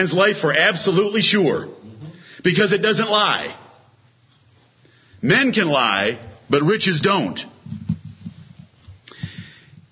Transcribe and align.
man's 0.00 0.14
life 0.14 0.38
for 0.38 0.52
absolutely 0.52 1.20
sure. 1.20 1.68
Because 2.42 2.72
it 2.72 2.78
doesn't 2.78 3.08
lie. 3.08 3.54
Men 5.20 5.52
can 5.52 5.68
lie, 5.68 6.18
but 6.48 6.62
riches 6.62 7.02
don't. 7.02 7.38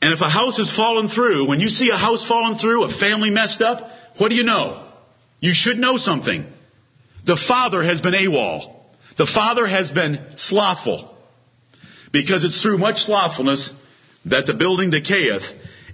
And 0.00 0.14
if 0.14 0.20
a 0.20 0.30
house 0.30 0.56
has 0.56 0.74
fallen 0.74 1.08
through, 1.08 1.48
when 1.48 1.60
you 1.60 1.68
see 1.68 1.90
a 1.90 1.96
house 1.96 2.26
fallen 2.26 2.56
through, 2.56 2.84
a 2.84 2.88
family 2.88 3.30
messed 3.30 3.60
up, 3.60 3.90
what 4.16 4.30
do 4.30 4.36
you 4.36 4.44
know? 4.44 4.88
You 5.40 5.52
should 5.52 5.76
know 5.76 5.98
something. 5.98 6.46
The 7.26 7.36
father 7.36 7.82
has 7.82 8.00
been 8.00 8.14
AWOL. 8.14 8.76
The 9.18 9.26
father 9.26 9.66
has 9.66 9.90
been 9.90 10.20
slothful. 10.36 11.14
Because 12.12 12.44
it's 12.44 12.62
through 12.62 12.78
much 12.78 13.04
slothfulness 13.04 13.70
that 14.24 14.46
the 14.46 14.54
building 14.54 14.90
decayeth, 14.90 15.44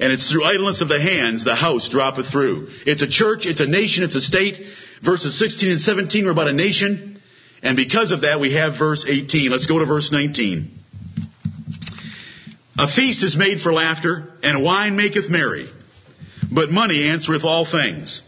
and 0.00 0.12
it's 0.12 0.30
through 0.30 0.44
idleness 0.44 0.80
of 0.80 0.88
the 0.88 1.00
hands 1.00 1.44
the 1.44 1.54
house 1.54 1.88
droppeth 1.88 2.26
through. 2.30 2.68
It's 2.86 3.02
a 3.02 3.08
church, 3.08 3.46
it's 3.46 3.60
a 3.60 3.66
nation, 3.66 4.04
it's 4.04 4.16
a 4.16 4.20
state. 4.20 4.60
Verses 5.02 5.38
16 5.38 5.70
and 5.70 5.80
17 5.80 6.24
were 6.24 6.32
about 6.32 6.48
a 6.48 6.52
nation. 6.52 7.20
And 7.62 7.76
because 7.76 8.12
of 8.12 8.22
that, 8.22 8.40
we 8.40 8.52
have 8.54 8.78
verse 8.78 9.04
18. 9.08 9.50
Let's 9.50 9.66
go 9.66 9.78
to 9.78 9.86
verse 9.86 10.10
19. 10.12 10.70
A 12.76 12.88
feast 12.88 13.22
is 13.22 13.36
made 13.36 13.60
for 13.60 13.72
laughter, 13.72 14.32
and 14.42 14.62
wine 14.62 14.96
maketh 14.96 15.30
merry. 15.30 15.70
But 16.50 16.70
money 16.70 17.08
answereth 17.08 17.44
all 17.44 17.64
things. 17.64 18.22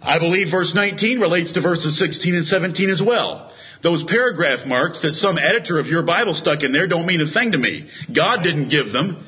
I 0.00 0.20
believe 0.20 0.50
verse 0.50 0.72
19 0.74 1.18
relates 1.18 1.52
to 1.52 1.60
verses 1.60 1.98
16 1.98 2.34
and 2.36 2.46
17 2.46 2.90
as 2.90 3.02
well. 3.02 3.52
Those 3.82 4.04
paragraph 4.04 4.66
marks 4.66 5.02
that 5.02 5.14
some 5.14 5.36
editor 5.36 5.78
of 5.78 5.86
your 5.86 6.04
Bible 6.04 6.32
stuck 6.32 6.62
in 6.62 6.72
there 6.72 6.86
don't 6.86 7.06
mean 7.06 7.20
a 7.20 7.30
thing 7.30 7.52
to 7.52 7.58
me. 7.58 7.90
God 8.14 8.42
didn't 8.42 8.68
give 8.68 8.92
them, 8.92 9.26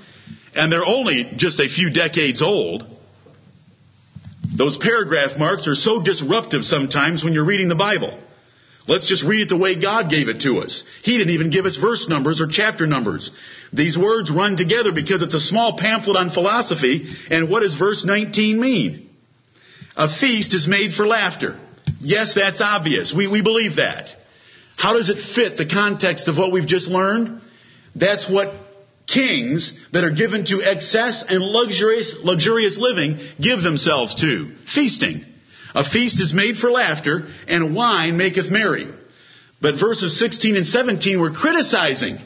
and 0.55 0.73
they're 0.73 0.85
only 0.85 1.33
just 1.37 1.61
a 1.61 1.69
few 1.69 1.91
decades 1.91 2.43
old. 2.43 2.85
Those 4.57 4.77
paragraph 4.77 5.39
marks 5.39 5.69
are 5.69 5.75
so 5.75 6.03
disruptive 6.03 6.65
sometimes 6.65 7.23
when 7.23 7.33
you're 7.33 7.45
reading 7.45 7.69
the 7.69 7.77
Bible. 7.77 8.19
Let's 8.89 9.07
just 9.07 9.23
read 9.23 9.43
it 9.43 9.49
the 9.51 9.57
way 9.57 9.79
God 9.79 10.09
gave 10.09 10.29
it 10.29 10.41
to 10.41 10.61
us. 10.61 10.83
He 11.03 11.19
didn't 11.19 11.35
even 11.35 11.51
give 11.51 11.67
us 11.67 11.77
verse 11.77 12.09
numbers 12.09 12.41
or 12.41 12.47
chapter 12.47 12.87
numbers. 12.87 13.31
These 13.71 13.99
words 13.99 14.31
run 14.31 14.57
together 14.57 14.93
because 14.93 15.21
it's 15.21 15.35
a 15.35 15.41
small 15.41 15.77
pamphlet 15.77 16.17
on 16.17 16.31
philosophy. 16.31 17.07
And 17.31 17.51
what 17.51 17.61
does 17.61 17.75
verse 17.75 18.07
19 18.07 18.59
mean? 18.59 19.11
A 19.95 20.09
feast 20.09 20.55
is 20.55 20.67
made 20.67 20.95
for 20.95 21.07
laughter. 21.07 21.61
Yes, 22.01 22.35
that's 22.35 22.63
obvious. 22.63 23.13
We, 23.15 23.29
we 23.29 23.43
believe 23.43 23.77
that. 23.77 24.09
How 24.79 24.95
does 24.95 25.11
it 25.11 25.19
fit 25.19 25.59
the 25.59 25.67
context 25.67 26.29
of 26.29 26.39
what 26.39 26.51
we've 26.51 26.67
just 26.67 26.89
learned? 26.89 27.43
That's 27.95 28.31
what 28.31 28.55
kings 29.13 29.73
that 29.93 30.05
are 30.05 30.11
given 30.11 30.45
to 30.47 30.63
excess 30.63 31.25
and 31.29 31.43
luxurious, 31.43 32.15
luxurious 32.23 32.79
living 32.79 33.19
give 33.41 33.63
themselves 33.63 34.15
to. 34.17 34.53
Feasting. 34.73 35.25
A 35.75 35.85
feast 35.85 36.21
is 36.21 36.35
made 36.35 36.57
for 36.57 36.71
laughter, 36.71 37.29
and 37.47 37.75
wine 37.75 38.17
maketh 38.17 38.51
merry. 38.51 38.89
But 39.61 39.81
verses 39.81 40.19
16 40.19 40.57
and 40.57 40.67
17 40.67 41.21
were 41.21 41.33
criticizing 41.33 42.19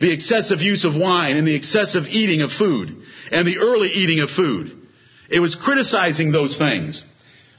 the 0.00 0.12
excessive 0.12 0.60
use 0.60 0.84
of 0.84 0.96
wine 0.96 1.36
and 1.36 1.46
the 1.46 1.54
excessive 1.54 2.04
eating 2.08 2.42
of 2.42 2.52
food 2.52 2.90
and 3.30 3.46
the 3.46 3.58
early 3.58 3.88
eating 3.88 4.20
of 4.20 4.30
food. 4.30 4.76
It 5.30 5.40
was 5.40 5.54
criticizing 5.54 6.32
those 6.32 6.58
things. 6.58 7.04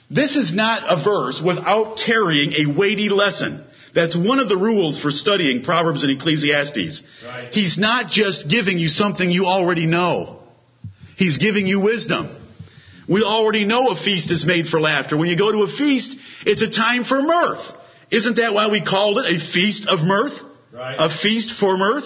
This 0.09 0.35
is 0.35 0.53
not 0.53 0.83
a 0.87 1.01
verse 1.01 1.41
without 1.41 1.97
carrying 2.05 2.53
a 2.53 2.77
weighty 2.77 3.09
lesson. 3.09 3.63
That's 3.93 4.15
one 4.15 4.39
of 4.39 4.47
the 4.47 4.57
rules 4.57 4.99
for 5.01 5.11
studying 5.11 5.63
Proverbs 5.63 6.03
and 6.03 6.11
Ecclesiastes. 6.11 7.03
Right. 7.25 7.53
He's 7.53 7.77
not 7.77 8.09
just 8.09 8.47
giving 8.47 8.77
you 8.77 8.87
something 8.87 9.29
you 9.29 9.45
already 9.45 9.85
know. 9.85 10.39
He's 11.17 11.37
giving 11.37 11.67
you 11.67 11.81
wisdom. 11.81 12.37
We 13.07 13.23
already 13.23 13.65
know 13.65 13.89
a 13.89 13.95
feast 13.95 14.31
is 14.31 14.45
made 14.45 14.67
for 14.67 14.79
laughter. 14.79 15.17
When 15.17 15.29
you 15.29 15.37
go 15.37 15.51
to 15.51 15.63
a 15.63 15.67
feast, 15.67 16.15
it's 16.45 16.61
a 16.61 16.69
time 16.69 17.03
for 17.03 17.21
mirth. 17.21 17.65
Isn't 18.09 18.37
that 18.37 18.53
why 18.53 18.67
we 18.69 18.81
called 18.81 19.17
it 19.19 19.25
a 19.25 19.39
feast 19.39 19.87
of 19.87 19.99
mirth? 19.99 20.39
Right. 20.71 20.95
A 20.97 21.09
feast 21.09 21.59
for 21.59 21.77
mirth? 21.77 22.05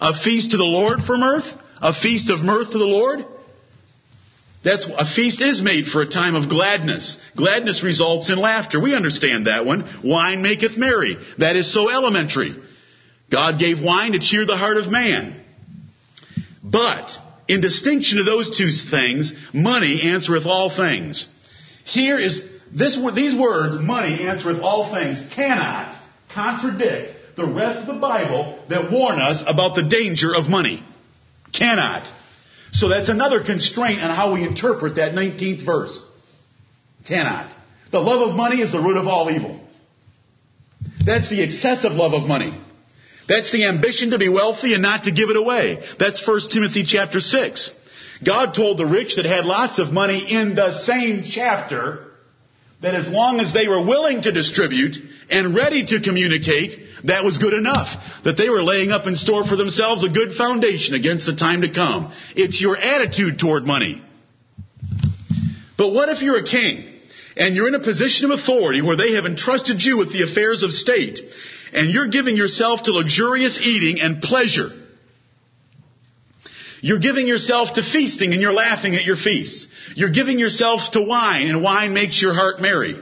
A 0.00 0.12
feast 0.22 0.50
to 0.50 0.56
the 0.56 0.64
Lord 0.64 1.00
for 1.06 1.16
mirth? 1.16 1.44
A 1.80 1.94
feast 1.94 2.30
of 2.30 2.40
mirth 2.40 2.72
to 2.72 2.78
the 2.78 2.84
Lord? 2.84 3.24
That's 4.62 4.86
a 4.86 5.06
feast 5.06 5.40
is 5.40 5.62
made 5.62 5.86
for 5.86 6.02
a 6.02 6.06
time 6.06 6.34
of 6.34 6.50
gladness. 6.50 7.16
Gladness 7.34 7.82
results 7.82 8.28
in 8.28 8.38
laughter. 8.38 8.78
We 8.80 8.94
understand 8.94 9.46
that 9.46 9.64
one. 9.64 9.88
Wine 10.04 10.42
maketh 10.42 10.76
merry. 10.76 11.16
That 11.38 11.56
is 11.56 11.72
so 11.72 11.90
elementary. 11.90 12.54
God 13.30 13.58
gave 13.58 13.82
wine 13.82 14.12
to 14.12 14.18
cheer 14.18 14.44
the 14.44 14.56
heart 14.56 14.76
of 14.76 14.90
man. 14.90 15.42
But 16.62 17.10
in 17.48 17.62
distinction 17.62 18.18
to 18.18 18.24
those 18.24 18.56
two 18.56 18.70
things, 18.70 19.32
money 19.54 20.02
answereth 20.02 20.44
all 20.44 20.68
things. 20.74 21.26
Here 21.84 22.18
is 22.18 22.42
this, 22.72 22.98
these 23.14 23.34
words, 23.34 23.78
money 23.78 24.26
answereth 24.28 24.60
all 24.60 24.92
things, 24.92 25.22
cannot 25.34 25.96
contradict 26.34 27.36
the 27.36 27.46
rest 27.46 27.88
of 27.88 27.94
the 27.94 28.00
Bible 28.00 28.62
that 28.68 28.92
warn 28.92 29.20
us 29.20 29.42
about 29.46 29.74
the 29.74 29.84
danger 29.84 30.34
of 30.34 30.48
money. 30.48 30.84
Cannot. 31.52 32.06
So 32.72 32.88
that's 32.88 33.08
another 33.08 33.44
constraint 33.44 34.00
on 34.00 34.14
how 34.14 34.34
we 34.34 34.44
interpret 34.44 34.96
that 34.96 35.12
19th 35.12 35.64
verse. 35.64 36.02
Cannot. 37.06 37.50
The 37.90 38.00
love 38.00 38.28
of 38.28 38.36
money 38.36 38.60
is 38.60 38.72
the 38.72 38.80
root 38.80 38.96
of 38.96 39.06
all 39.06 39.30
evil. 39.30 39.60
That's 41.04 41.28
the 41.28 41.42
excessive 41.42 41.92
love 41.92 42.12
of 42.12 42.28
money. 42.28 42.58
That's 43.28 43.52
the 43.52 43.66
ambition 43.66 44.10
to 44.10 44.18
be 44.18 44.28
wealthy 44.28 44.74
and 44.74 44.82
not 44.82 45.04
to 45.04 45.12
give 45.12 45.30
it 45.30 45.36
away. 45.36 45.82
That's 45.98 46.26
1 46.26 46.40
Timothy 46.52 46.84
chapter 46.84 47.20
6. 47.20 47.70
God 48.24 48.54
told 48.54 48.78
the 48.78 48.86
rich 48.86 49.16
that 49.16 49.24
had 49.24 49.44
lots 49.46 49.78
of 49.78 49.92
money 49.92 50.26
in 50.30 50.54
the 50.54 50.78
same 50.82 51.24
chapter 51.28 52.09
that 52.82 52.94
as 52.94 53.08
long 53.08 53.40
as 53.40 53.52
they 53.52 53.68
were 53.68 53.84
willing 53.84 54.22
to 54.22 54.32
distribute 54.32 54.96
and 55.28 55.54
ready 55.54 55.84
to 55.84 56.00
communicate, 56.00 56.78
that 57.04 57.24
was 57.24 57.38
good 57.38 57.52
enough. 57.52 57.88
That 58.24 58.36
they 58.36 58.48
were 58.48 58.62
laying 58.62 58.90
up 58.90 59.06
in 59.06 59.16
store 59.16 59.46
for 59.46 59.56
themselves 59.56 60.02
a 60.02 60.08
good 60.08 60.32
foundation 60.32 60.94
against 60.94 61.26
the 61.26 61.36
time 61.36 61.60
to 61.60 61.72
come. 61.72 62.12
It's 62.34 62.60
your 62.60 62.76
attitude 62.76 63.38
toward 63.38 63.66
money. 63.66 64.02
But 65.76 65.92
what 65.92 66.08
if 66.08 66.22
you're 66.22 66.38
a 66.38 66.44
king 66.44 66.84
and 67.36 67.54
you're 67.54 67.68
in 67.68 67.74
a 67.74 67.80
position 67.80 68.30
of 68.30 68.38
authority 68.38 68.82
where 68.82 68.96
they 68.96 69.14
have 69.14 69.26
entrusted 69.26 69.82
you 69.82 69.98
with 69.98 70.12
the 70.12 70.22
affairs 70.22 70.62
of 70.62 70.72
state 70.72 71.20
and 71.72 71.90
you're 71.90 72.08
giving 72.08 72.36
yourself 72.36 72.82
to 72.84 72.92
luxurious 72.92 73.58
eating 73.58 74.00
and 74.00 74.20
pleasure. 74.22 74.70
You're 76.82 76.98
giving 76.98 77.26
yourself 77.26 77.74
to 77.74 77.82
feasting 77.82 78.32
and 78.32 78.40
you're 78.40 78.52
laughing 78.52 78.94
at 78.94 79.04
your 79.04 79.16
feasts. 79.16 79.66
You're 79.94 80.10
giving 80.10 80.38
yourselves 80.38 80.88
to 80.90 81.02
wine 81.02 81.48
and 81.48 81.62
wine 81.62 81.92
makes 81.92 82.20
your 82.20 82.34
heart 82.34 82.60
merry. 82.60 82.98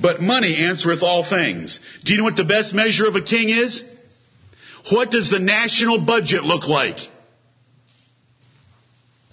But 0.00 0.20
money 0.20 0.56
answereth 0.56 1.02
all 1.02 1.24
things. 1.24 1.80
Do 2.04 2.12
you 2.12 2.18
know 2.18 2.24
what 2.24 2.36
the 2.36 2.44
best 2.44 2.74
measure 2.74 3.06
of 3.06 3.16
a 3.16 3.22
king 3.22 3.48
is? 3.48 3.82
What 4.90 5.10
does 5.10 5.30
the 5.30 5.38
national 5.38 6.04
budget 6.04 6.42
look 6.42 6.66
like? 6.66 6.98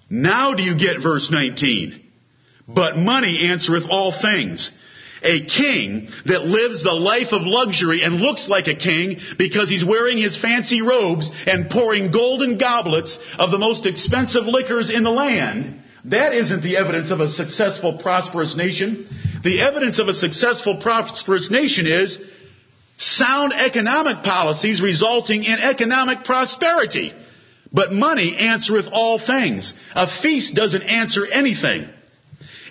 Now 0.09 0.53
do 0.53 0.63
you 0.63 0.77
get 0.77 1.01
verse 1.01 1.29
19? 1.31 2.05
But 2.67 2.97
money 2.97 3.49
answereth 3.49 3.85
all 3.89 4.11
things. 4.11 4.71
A 5.21 5.45
king 5.45 6.09
that 6.25 6.45
lives 6.45 6.83
the 6.83 6.93
life 6.93 7.33
of 7.33 7.41
luxury 7.43 8.01
and 8.03 8.21
looks 8.21 8.47
like 8.47 8.67
a 8.67 8.75
king 8.75 9.17
because 9.37 9.69
he's 9.69 9.83
wearing 9.83 10.17
his 10.17 10.37
fancy 10.37 10.81
robes 10.81 11.29
and 11.45 11.69
pouring 11.69 12.11
golden 12.11 12.57
goblets 12.57 13.19
of 13.37 13.51
the 13.51 13.59
most 13.59 13.85
expensive 13.85 14.45
liquors 14.45 14.89
in 14.89 15.03
the 15.03 15.11
land. 15.11 15.83
That 16.05 16.33
isn't 16.33 16.63
the 16.63 16.77
evidence 16.77 17.11
of 17.11 17.19
a 17.19 17.29
successful, 17.29 17.97
prosperous 17.97 18.55
nation. 18.55 19.07
The 19.43 19.61
evidence 19.61 19.99
of 19.99 20.07
a 20.07 20.13
successful, 20.13 20.77
prosperous 20.77 21.51
nation 21.51 21.85
is 21.87 22.17
sound 22.97 23.53
economic 23.53 24.23
policies 24.23 24.81
resulting 24.81 25.43
in 25.43 25.59
economic 25.59 26.23
prosperity. 26.23 27.13
But 27.71 27.93
money 27.93 28.35
answereth 28.37 28.87
all 28.91 29.19
things. 29.19 29.73
A 29.93 30.07
feast 30.07 30.55
doesn't 30.55 30.81
answer 30.81 31.25
anything. 31.25 31.89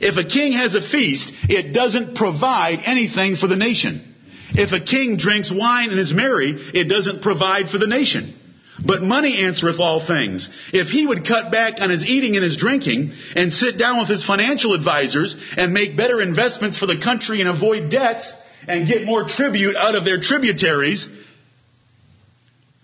If 0.01 0.17
a 0.17 0.29
king 0.29 0.53
has 0.53 0.75
a 0.75 0.83
feast, 0.83 1.33
it 1.49 1.73
doesn't 1.73 2.17
provide 2.17 2.81
anything 2.85 3.37
for 3.37 3.47
the 3.47 3.57
nation. 3.57 4.15
If 4.51 4.73
a 4.73 4.81
king 4.81 5.17
drinks 5.17 5.53
wine 5.53 5.91
and 5.91 5.99
is 5.99 6.13
merry, 6.13 6.51
it 6.51 6.89
doesn't 6.89 7.23
provide 7.23 7.69
for 7.69 7.79
the 7.79 7.87
nation. 7.87 8.35
But 8.85 9.03
money 9.03 9.45
answereth 9.45 9.81
all 9.81 10.05
things. 10.07 10.49
If 10.73 10.89
he 10.89 11.07
would 11.07 11.27
cut 11.27 11.51
back 11.51 11.81
on 11.81 11.91
his 11.91 12.07
eating 12.07 12.37
and 12.37 12.45
his 12.45 12.57
drinking 12.57 13.13
and 13.35 13.53
sit 13.53 13.77
down 13.77 13.99
with 13.99 14.09
his 14.09 14.25
financial 14.25 14.75
advisors 14.75 15.37
and 15.57 15.75
make 15.75 15.97
better 15.97 16.21
investments 16.21 16.79
for 16.79 16.87
the 16.87 17.01
country 17.01 17.41
and 17.41 17.49
avoid 17.49 17.91
debts 17.91 18.33
and 18.69 18.87
get 18.87 19.05
more 19.05 19.25
tribute 19.29 19.75
out 19.75 19.97
of 19.97 20.05
their 20.05 20.21
tributaries 20.21 21.09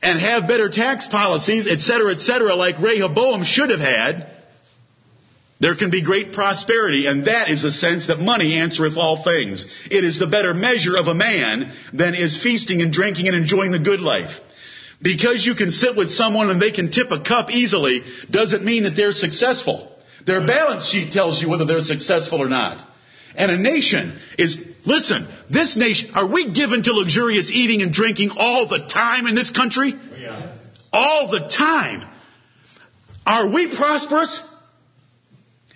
and 0.02 0.18
have 0.18 0.48
better 0.48 0.68
tax 0.68 1.06
policies, 1.06 1.66
etc., 1.66 2.14
etc., 2.14 2.54
like 2.56 2.78
Rehoboam 2.78 3.44
should 3.44 3.70
have 3.70 3.80
had, 3.80 4.33
there 5.60 5.76
can 5.76 5.90
be 5.90 6.02
great 6.02 6.32
prosperity, 6.32 7.06
and 7.06 7.26
that 7.26 7.48
is 7.48 7.62
the 7.62 7.70
sense 7.70 8.08
that 8.08 8.18
money 8.18 8.58
answereth 8.58 8.96
all 8.96 9.22
things. 9.22 9.64
It 9.90 10.04
is 10.04 10.18
the 10.18 10.26
better 10.26 10.52
measure 10.52 10.96
of 10.96 11.06
a 11.06 11.14
man 11.14 11.72
than 11.92 12.14
is 12.14 12.36
feasting 12.42 12.82
and 12.82 12.92
drinking 12.92 13.28
and 13.28 13.36
enjoying 13.36 13.70
the 13.70 13.78
good 13.78 14.00
life. 14.00 14.32
Because 15.00 15.46
you 15.46 15.54
can 15.54 15.70
sit 15.70 15.96
with 15.96 16.10
someone 16.10 16.50
and 16.50 16.60
they 16.60 16.72
can 16.72 16.90
tip 16.90 17.10
a 17.10 17.22
cup 17.22 17.50
easily 17.50 18.02
doesn't 18.30 18.64
mean 18.64 18.82
that 18.84 18.96
they're 18.96 19.12
successful. 19.12 19.92
Their 20.26 20.46
balance 20.46 20.88
sheet 20.88 21.12
tells 21.12 21.40
you 21.40 21.50
whether 21.50 21.66
they're 21.66 21.80
successful 21.80 22.42
or 22.42 22.48
not. 22.48 22.84
And 23.36 23.50
a 23.50 23.58
nation 23.58 24.18
is, 24.38 24.58
listen, 24.84 25.28
this 25.50 25.76
nation, 25.76 26.10
are 26.14 26.26
we 26.26 26.52
given 26.52 26.82
to 26.82 26.92
luxurious 26.92 27.50
eating 27.50 27.82
and 27.82 27.92
drinking 27.92 28.30
all 28.36 28.66
the 28.66 28.86
time 28.86 29.26
in 29.26 29.34
this 29.34 29.50
country? 29.50 29.94
Yeah. 30.18 30.56
All 30.92 31.30
the 31.30 31.48
time. 31.48 32.08
Are 33.26 33.48
we 33.52 33.74
prosperous? 33.76 34.40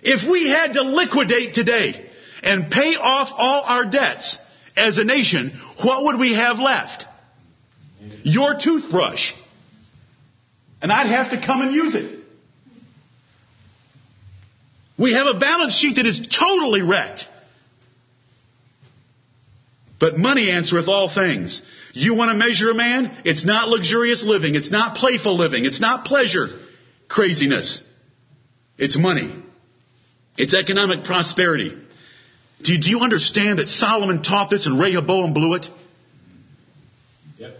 If 0.01 0.29
we 0.29 0.47
had 0.47 0.73
to 0.73 0.81
liquidate 0.81 1.53
today 1.53 2.09
and 2.41 2.71
pay 2.71 2.95
off 2.95 3.29
all 3.35 3.63
our 3.63 3.89
debts 3.89 4.37
as 4.75 4.97
a 4.97 5.03
nation, 5.03 5.51
what 5.83 6.05
would 6.05 6.19
we 6.19 6.35
have 6.35 6.57
left? 6.59 7.05
Your 8.23 8.55
toothbrush. 8.61 9.33
And 10.81 10.91
I'd 10.91 11.07
have 11.07 11.31
to 11.31 11.45
come 11.45 11.61
and 11.61 11.73
use 11.73 11.95
it. 11.95 12.19
We 14.97 15.13
have 15.13 15.27
a 15.27 15.39
balance 15.39 15.77
sheet 15.77 15.95
that 15.95 16.05
is 16.05 16.19
totally 16.19 16.81
wrecked. 16.81 17.25
But 19.99 20.17
money 20.17 20.49
answereth 20.51 20.87
all 20.87 21.13
things. 21.13 21.61
You 21.93 22.15
want 22.15 22.31
to 22.31 22.35
measure 22.35 22.69
a 22.69 22.73
man? 22.73 23.17
It's 23.25 23.45
not 23.45 23.67
luxurious 23.67 24.23
living. 24.23 24.55
It's 24.55 24.71
not 24.71 24.95
playful 24.95 25.37
living. 25.37 25.65
It's 25.65 25.81
not 25.81 26.05
pleasure. 26.05 26.47
Craziness. 27.09 27.81
It's 28.77 28.97
money. 28.97 29.35
It's 30.39 30.53
economic 30.53 31.03
prosperity. 31.03 31.77
Do 32.63 32.71
you, 32.71 32.79
do 32.79 32.89
you 32.89 33.01
understand 33.01 33.59
that 33.59 33.67
Solomon 33.67 34.23
taught 34.23 34.49
this 34.49 34.67
and 34.67 34.79
Rehoboam 34.79 35.33
blew 35.33 35.55
it? 35.55 35.65
Yep. 37.37 37.57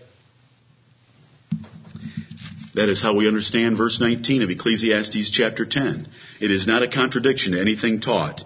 That 2.75 2.87
is 2.87 3.01
how 3.01 3.17
we 3.17 3.27
understand 3.27 3.77
verse 3.77 3.99
19 3.99 4.43
of 4.43 4.49
Ecclesiastes 4.49 5.29
chapter 5.29 5.65
10. 5.65 6.07
It 6.39 6.51
is 6.51 6.67
not 6.67 6.81
a 6.81 6.87
contradiction 6.87 7.51
to 7.51 7.59
anything 7.59 7.99
taught 7.99 8.43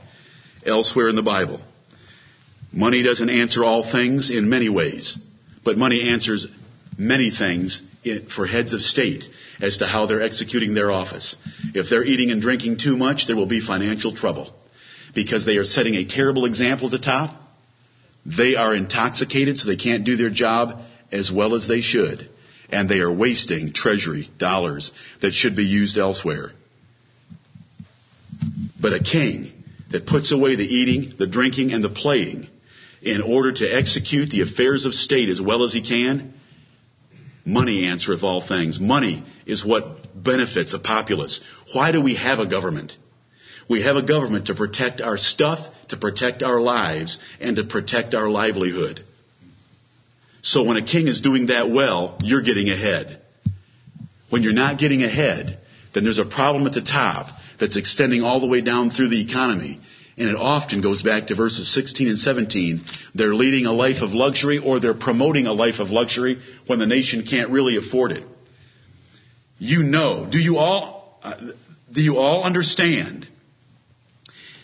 elsewhere 0.65 1.09
in 1.09 1.15
the 1.15 1.21
Bible. 1.21 1.61
Money 2.71 3.03
doesn't 3.03 3.29
answer 3.29 3.63
all 3.63 3.83
things 3.83 4.31
in 4.31 4.49
many 4.49 4.67
ways, 4.67 5.15
but 5.63 5.77
money 5.77 6.09
answers 6.11 6.47
many 6.97 7.29
things 7.29 7.83
for 8.35 8.45
heads 8.45 8.73
of 8.73 8.81
state 8.81 9.25
as 9.61 9.77
to 9.77 9.87
how 9.87 10.05
they're 10.05 10.21
executing 10.21 10.73
their 10.73 10.91
office. 10.91 11.35
If 11.73 11.89
they're 11.89 12.03
eating 12.03 12.31
and 12.31 12.41
drinking 12.41 12.77
too 12.77 12.97
much, 12.97 13.27
there 13.27 13.35
will 13.35 13.45
be 13.45 13.61
financial 13.61 14.15
trouble 14.15 14.53
because 15.13 15.45
they 15.45 15.57
are 15.57 15.63
setting 15.63 15.95
a 15.95 16.05
terrible 16.05 16.45
example 16.45 16.87
at 16.87 16.91
the 16.91 16.99
top. 16.99 17.39
They 18.25 18.55
are 18.55 18.73
intoxicated, 18.73 19.57
so 19.57 19.67
they 19.67 19.75
can't 19.75 20.05
do 20.05 20.15
their 20.15 20.29
job 20.29 20.81
as 21.11 21.31
well 21.31 21.55
as 21.55 21.67
they 21.67 21.81
should. 21.81 22.29
And 22.69 22.89
they 22.89 22.99
are 22.99 23.11
wasting 23.11 23.73
treasury 23.73 24.29
dollars 24.37 24.91
that 25.21 25.33
should 25.33 25.55
be 25.55 25.65
used 25.65 25.97
elsewhere. 25.97 26.51
But 28.81 28.93
a 28.93 28.99
king 28.99 29.63
that 29.91 30.07
puts 30.07 30.31
away 30.31 30.55
the 30.55 30.65
eating, 30.65 31.13
the 31.17 31.27
drinking, 31.27 31.71
and 31.71 31.83
the 31.83 31.89
playing 31.89 32.47
in 33.01 33.21
order 33.21 33.51
to 33.51 33.65
execute 33.65 34.29
the 34.29 34.41
affairs 34.41 34.85
of 34.85 34.93
state 34.93 35.29
as 35.29 35.41
well 35.41 35.63
as 35.63 35.73
he 35.73 35.87
can, 35.87 36.33
money 37.45 37.87
answereth 37.87 38.23
all 38.23 38.45
things. 38.45 38.79
Money 38.79 39.23
is 39.45 39.65
what 39.65 40.23
benefits 40.23 40.73
a 40.73 40.79
populace. 40.79 41.41
Why 41.73 41.91
do 41.91 42.01
we 42.01 42.15
have 42.15 42.39
a 42.39 42.45
government? 42.45 42.97
We 43.69 43.81
have 43.83 43.95
a 43.95 44.01
government 44.01 44.47
to 44.47 44.55
protect 44.55 45.01
our 45.01 45.17
stuff, 45.17 45.59
to 45.89 45.97
protect 45.97 46.43
our 46.43 46.59
lives, 46.59 47.19
and 47.39 47.55
to 47.57 47.63
protect 47.63 48.13
our 48.13 48.29
livelihood. 48.29 49.03
So 50.41 50.63
when 50.63 50.77
a 50.77 50.85
king 50.85 51.07
is 51.07 51.21
doing 51.21 51.47
that 51.47 51.71
well, 51.71 52.17
you're 52.21 52.41
getting 52.41 52.69
ahead. 52.69 53.21
When 54.29 54.43
you're 54.43 54.51
not 54.51 54.77
getting 54.77 55.03
ahead, 55.03 55.59
then 55.93 56.03
there's 56.03 56.19
a 56.19 56.25
problem 56.25 56.67
at 56.67 56.73
the 56.73 56.81
top 56.81 57.27
that's 57.59 57.77
extending 57.77 58.23
all 58.23 58.41
the 58.41 58.47
way 58.47 58.61
down 58.61 58.91
through 58.91 59.09
the 59.09 59.21
economy. 59.21 59.79
And 60.17 60.29
it 60.29 60.35
often 60.35 60.81
goes 60.81 61.01
back 61.01 61.27
to 61.27 61.35
verses 61.35 61.73
16 61.73 62.07
and 62.07 62.19
17. 62.19 62.81
They're 63.15 63.33
leading 63.33 63.65
a 63.65 63.71
life 63.71 64.01
of 64.01 64.11
luxury 64.11 64.59
or 64.59 64.79
they're 64.79 64.93
promoting 64.93 65.47
a 65.47 65.53
life 65.53 65.79
of 65.79 65.89
luxury 65.89 66.39
when 66.67 66.79
the 66.79 66.85
nation 66.85 67.25
can't 67.25 67.49
really 67.49 67.77
afford 67.77 68.11
it. 68.11 68.23
You 69.57 69.81
know, 69.83 70.27
do 70.29 70.37
you 70.37 70.57
all, 70.57 71.19
uh, 71.23 71.37
do 71.91 72.01
you 72.01 72.17
all 72.17 72.43
understand 72.43 73.27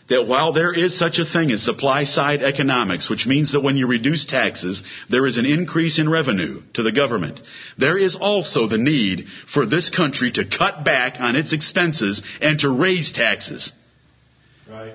that 0.09 0.27
while 0.27 0.53
there 0.53 0.73
is 0.73 0.97
such 0.97 1.19
a 1.19 1.25
thing 1.25 1.51
as 1.51 1.63
supply 1.63 2.03
side 2.03 2.41
economics, 2.41 3.09
which 3.09 3.25
means 3.25 3.51
that 3.53 3.61
when 3.61 3.77
you 3.77 3.87
reduce 3.87 4.25
taxes, 4.25 4.83
there 5.09 5.25
is 5.25 5.37
an 5.37 5.45
increase 5.45 5.99
in 5.99 6.09
revenue 6.09 6.61
to 6.73 6.83
the 6.83 6.91
government, 6.91 7.39
there 7.77 7.97
is 7.97 8.15
also 8.19 8.67
the 8.67 8.77
need 8.77 9.27
for 9.51 9.65
this 9.65 9.89
country 9.89 10.31
to 10.31 10.45
cut 10.45 10.83
back 10.83 11.19
on 11.19 11.35
its 11.35 11.53
expenses 11.53 12.21
and 12.41 12.59
to 12.59 12.69
raise 12.69 13.11
taxes. 13.11 13.71
Right. 14.69 14.93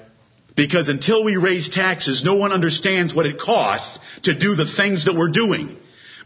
Because 0.56 0.88
until 0.88 1.24
we 1.24 1.36
raise 1.36 1.68
taxes, 1.68 2.22
no 2.24 2.34
one 2.36 2.52
understands 2.52 3.12
what 3.12 3.26
it 3.26 3.40
costs 3.40 3.98
to 4.22 4.38
do 4.38 4.54
the 4.54 4.66
things 4.66 5.06
that 5.06 5.14
we're 5.16 5.30
doing. 5.30 5.76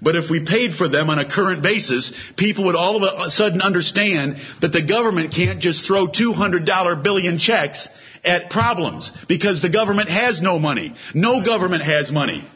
But 0.01 0.17
if 0.17 0.31
we 0.31 0.45
paid 0.45 0.75
for 0.75 0.89
them 0.89 1.11
on 1.11 1.19
a 1.19 1.29
current 1.29 1.63
basis, 1.63 2.13
people 2.37 2.67
would 2.67 2.77
all 2.77 3.03
of 3.03 3.27
a 3.27 3.31
sudden 3.31 3.61
understand 3.63 4.37
that 4.61 4.73
the 4.73 4.83
government 4.83 5.33
can't 5.35 5.61
just 5.61 5.87
throw 5.87 6.07
$200 6.07 7.03
billion 7.03 7.39
checks 7.39 7.89
at 8.25 8.51
problems 8.51 9.11
because 9.29 9.61
the 9.63 9.71
government 9.71 10.09
has 10.09 10.43
no 10.43 10.59
money. 10.59 10.95
No 11.15 11.43
government 11.43 11.83
has 11.83 12.13
money. 12.13 12.47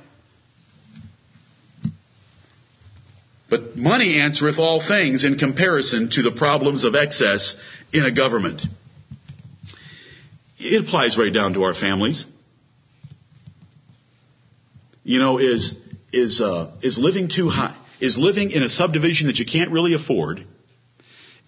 But 3.49 3.77
money 3.77 4.19
answereth 4.19 4.59
all 4.59 4.81
things 4.87 5.25
in 5.25 5.37
comparison 5.37 6.11
to 6.11 6.23
the 6.23 6.33
problems 6.33 6.85
of 6.85 6.95
excess 6.95 7.55
in 7.93 8.05
a 8.05 8.11
government. 8.11 8.63
It 10.65 10.85
applies 10.85 11.19
right 11.19 11.33
down 11.33 11.55
to 11.55 11.63
our 11.63 11.75
families. 11.75 12.25
You 15.05 15.19
know, 15.19 15.39
is 15.39 15.75
is 16.13 16.41
uh, 16.41 16.77
is 16.83 16.99
living 16.99 17.29
too 17.29 17.49
high? 17.49 17.77
Is 18.01 18.19
living 18.19 18.51
in 18.51 18.63
a 18.63 18.69
subdivision 18.69 19.27
that 19.27 19.39
you 19.39 19.47
can't 19.47 19.71
really 19.71 19.95
afford? 19.95 20.47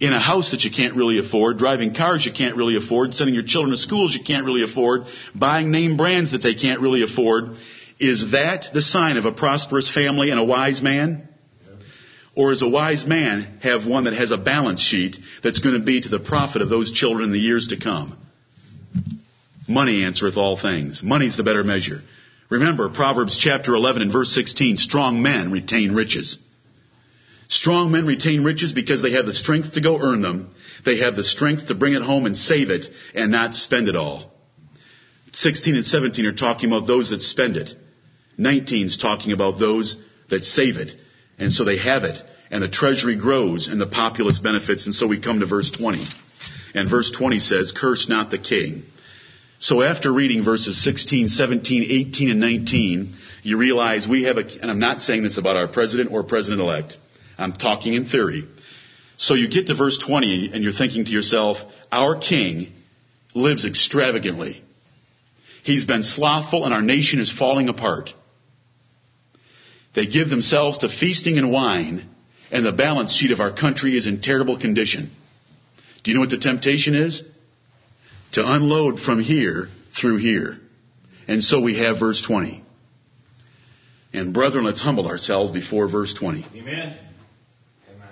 in 0.01 0.13
a 0.13 0.21
house 0.21 0.51
that 0.51 0.65
you 0.65 0.71
can't 0.71 0.97
really 0.97 1.19
afford, 1.19 1.59
driving 1.59 1.95
cars 1.95 2.27
you 2.27 2.33
can't 2.33 2.57
really 2.57 2.77
afford, 2.77 3.15
sending 3.15 3.35
your 3.35 3.45
children 3.45 3.71
to 3.71 3.77
schools 3.77 4.15
you 4.15 4.25
can't 4.25 4.45
really 4.45 4.65
afford, 4.65 5.05
buying 5.35 5.71
name 5.71 5.97
brands 5.97 6.33
that 6.33 6.43
they 6.43 6.55
can't 6.55 6.81
really 6.81 7.03
afford, 7.03 7.57
is 8.01 8.33
that 8.33 8.67
the 8.75 8.83
sign 8.83 9.17
of 9.17 9.25
a 9.25 9.33
prosperous 9.33 9.91
family 9.91 10.31
and 10.31 10.41
a 10.41 10.45
wise 10.45 10.83
man? 10.83 11.29
Or 12.37 12.51
is 12.51 12.63
a 12.63 12.69
wise 12.69 13.07
man 13.07 13.61
have 13.63 13.87
one 13.87 14.05
that 14.05 14.15
has 14.15 14.33
a 14.33 14.37
balance 14.37 14.81
sheet 14.81 15.17
that's 15.45 15.61
going 15.61 15.79
to 15.79 15.85
be 15.85 16.01
to 16.01 16.09
the 16.09 16.19
profit 16.19 16.63
of 16.63 16.69
those 16.69 16.93
children 16.93 17.27
in 17.27 17.33
the 17.33 17.39
years 17.39 17.69
to 17.69 17.79
come? 17.79 18.19
Money 19.69 20.05
answereth 20.05 20.37
all 20.37 20.57
things. 20.57 21.03
Money's 21.03 21.37
the 21.37 21.43
better 21.43 21.65
measure. 21.65 22.03
Remember 22.51 22.91
Proverbs 22.91 23.39
chapter 23.39 23.75
11 23.75 24.03
and 24.03 24.13
verse 24.13 24.35
16, 24.35 24.77
strong 24.77 25.23
men 25.23 25.51
retain 25.51 25.95
riches. 25.95 26.39
Strong 27.49 27.93
men 27.93 28.07
retain 28.07 28.45
riches 28.45 28.73
because 28.73 29.03
they 29.03 29.13
have 29.13 29.27
the 29.27 29.35
strength 29.35 29.73
to 29.73 29.81
go 29.81 29.99
earn 30.01 30.23
them. 30.23 30.55
They 30.85 30.99
have 30.99 31.17
the 31.17 31.25
strength 31.25 31.69
to 31.69 31.75
bring 31.75 31.95
it 31.95 32.03
home 32.03 32.27
and 32.27 32.37
save 32.37 32.71
it 32.71 32.87
and 33.15 33.31
not 33.31 33.55
spend 33.55 33.89
it 33.89 33.97
all. 33.97 34.33
16 35.33 35.75
and 35.75 35.85
17 35.85 36.27
are 36.27 36.33
talking 36.33 36.71
about 36.71 36.87
those 36.87 37.11
that 37.11 37.23
spend 37.23 37.57
it. 37.57 37.71
19 38.39 38.87
is 38.87 38.99
talking 38.99 39.33
about 39.33 39.59
those 39.59 39.97
that 40.31 40.45
save 40.45 40.77
it. 40.77 40.91
And 41.39 41.53
so 41.53 41.65
they 41.65 41.79
have 41.79 42.05
it. 42.05 42.23
And 42.51 42.63
the 42.63 42.69
treasury 42.69 43.17
grows 43.17 43.69
and 43.69 43.81
the 43.81 43.87
populace 43.87 44.39
benefits. 44.39 44.87
And 44.87 44.95
so 44.95 45.07
we 45.07 45.21
come 45.21 45.41
to 45.41 45.47
verse 45.47 45.71
20. 45.71 46.05
And 46.75 46.91
verse 46.91 47.11
20 47.13 47.39
says, 47.39 47.73
Curse 47.73 48.09
not 48.09 48.31
the 48.31 48.39
king. 48.39 48.83
So 49.61 49.81
after 49.81 50.13
reading 50.13 50.45
verses 50.45 50.83
16, 50.83 51.29
17, 51.29 51.87
18, 51.89 52.31
and 52.31 52.41
19, 52.41 53.15
you 53.43 53.57
realize 53.57 54.07
we 54.07 54.25
have 54.25 54.37
a, 54.37 54.45
and 54.61 54.71
I'm 54.71 54.81
not 54.81 55.01
saying 55.01 55.23
this 55.23 55.39
about 55.39 55.57
our 55.57 55.69
president 55.69 56.11
or 56.11 56.25
president 56.25 56.61
elect. 56.61 56.97
I'm 57.39 57.53
talking 57.53 57.95
in 57.95 58.07
theory. 58.07 58.45
So 59.17 59.35
you 59.35 59.49
get 59.49 59.69
to 59.69 59.75
verse 59.75 59.99
20 59.99 60.51
and 60.53 60.65
you're 60.65 60.73
thinking 60.73 61.05
to 61.05 61.11
yourself, 61.11 61.59
our 61.93 62.19
king 62.19 62.73
lives 63.35 63.65
extravagantly. 63.65 64.63
He's 65.63 65.85
been 65.85 66.03
slothful 66.03 66.65
and 66.65 66.75
our 66.75 66.83
nation 66.83 67.21
is 67.21 67.33
falling 67.33 67.69
apart. 67.69 68.13
They 69.95 70.07
give 70.07 70.29
themselves 70.29 70.79
to 70.79 70.89
feasting 70.89 71.39
and 71.39 71.53
wine 71.53 72.09
and 72.51 72.67
the 72.67 72.73
balance 72.73 73.15
sheet 73.15 73.31
of 73.31 73.41
our 73.41 73.53
country 73.53 73.97
is 73.97 74.07
in 74.07 74.21
terrible 74.21 74.59
condition. 74.59 75.11
Do 76.05 76.11
you 76.11 76.15
know 76.15 76.21
what 76.21 76.31
the 76.31 76.39
temptation 76.39 76.95
is? 76.95 77.25
To 78.33 78.43
unload 78.45 79.01
from 79.01 79.21
here 79.21 79.69
through 79.99 80.19
here. 80.19 80.59
And 81.27 81.43
so 81.43 81.61
we 81.61 81.79
have 81.79 81.99
verse 81.99 82.23
20. 82.23 82.63
And 84.13 84.35
brethren, 84.35 84.65
let's 84.65 84.81
humble 84.81 85.09
ourselves 85.09 85.51
before 85.51 85.89
verse 85.89 86.13
20. 86.13 86.47
Amen. 86.55 86.97
Amen. 87.91 88.09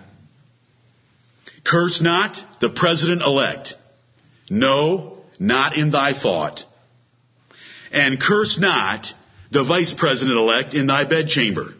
Curse 1.64 2.00
not 2.00 2.38
the 2.60 2.70
president 2.70 3.20
elect. 3.20 3.74
No, 4.48 5.18
not 5.38 5.76
in 5.76 5.90
thy 5.90 6.14
thought. 6.14 6.64
And 7.92 8.18
curse 8.18 8.58
not 8.58 9.12
the 9.50 9.64
vice 9.64 9.92
president 9.92 10.38
elect 10.38 10.72
in 10.72 10.86
thy 10.86 11.04
bedchamber. 11.04 11.74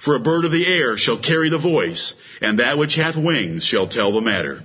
For 0.00 0.14
a 0.14 0.20
bird 0.20 0.44
of 0.44 0.52
the 0.52 0.66
air 0.66 0.96
shall 0.96 1.20
carry 1.20 1.50
the 1.50 1.58
voice, 1.58 2.14
and 2.40 2.60
that 2.60 2.78
which 2.78 2.94
hath 2.94 3.16
wings 3.16 3.64
shall 3.64 3.88
tell 3.88 4.12
the 4.12 4.20
matter. 4.20 4.62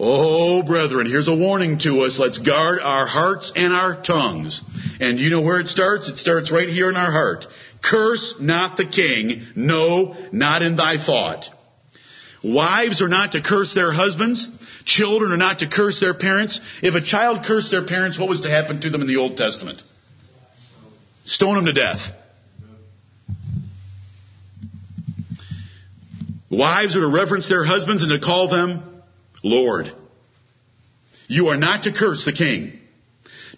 Oh, 0.00 0.62
brethren, 0.62 1.06
here's 1.06 1.26
a 1.26 1.34
warning 1.34 1.78
to 1.80 2.02
us. 2.02 2.20
Let's 2.20 2.38
guard 2.38 2.78
our 2.80 3.06
hearts 3.06 3.52
and 3.56 3.72
our 3.72 4.00
tongues. 4.00 4.62
And 5.00 5.18
you 5.18 5.30
know 5.30 5.40
where 5.40 5.58
it 5.58 5.66
starts? 5.66 6.08
It 6.08 6.18
starts 6.18 6.52
right 6.52 6.68
here 6.68 6.88
in 6.88 6.96
our 6.96 7.10
heart. 7.10 7.46
Curse 7.82 8.36
not 8.40 8.76
the 8.76 8.86
king, 8.86 9.42
no, 9.56 10.16
not 10.30 10.62
in 10.62 10.76
thy 10.76 11.04
thought. 11.04 11.46
Wives 12.44 13.02
are 13.02 13.08
not 13.08 13.32
to 13.32 13.42
curse 13.42 13.74
their 13.74 13.92
husbands. 13.92 14.46
Children 14.84 15.32
are 15.32 15.36
not 15.36 15.60
to 15.60 15.68
curse 15.68 15.98
their 15.98 16.14
parents. 16.14 16.60
If 16.80 16.94
a 16.94 17.00
child 17.00 17.44
cursed 17.44 17.72
their 17.72 17.84
parents, 17.84 18.18
what 18.18 18.28
was 18.28 18.42
to 18.42 18.50
happen 18.50 18.80
to 18.80 18.90
them 18.90 19.00
in 19.00 19.08
the 19.08 19.16
Old 19.16 19.36
Testament? 19.36 19.82
Stone 21.24 21.56
them 21.56 21.66
to 21.66 21.72
death. 21.72 22.00
Wives 26.50 26.96
are 26.96 27.00
to 27.00 27.08
reverence 27.08 27.48
their 27.48 27.64
husbands 27.64 28.02
and 28.02 28.12
to 28.12 28.24
call 28.24 28.48
them 28.48 28.97
Lord. 29.48 29.92
You 31.26 31.48
are 31.48 31.56
not 31.56 31.84
to 31.84 31.92
curse 31.92 32.24
the 32.24 32.32
king. 32.32 32.78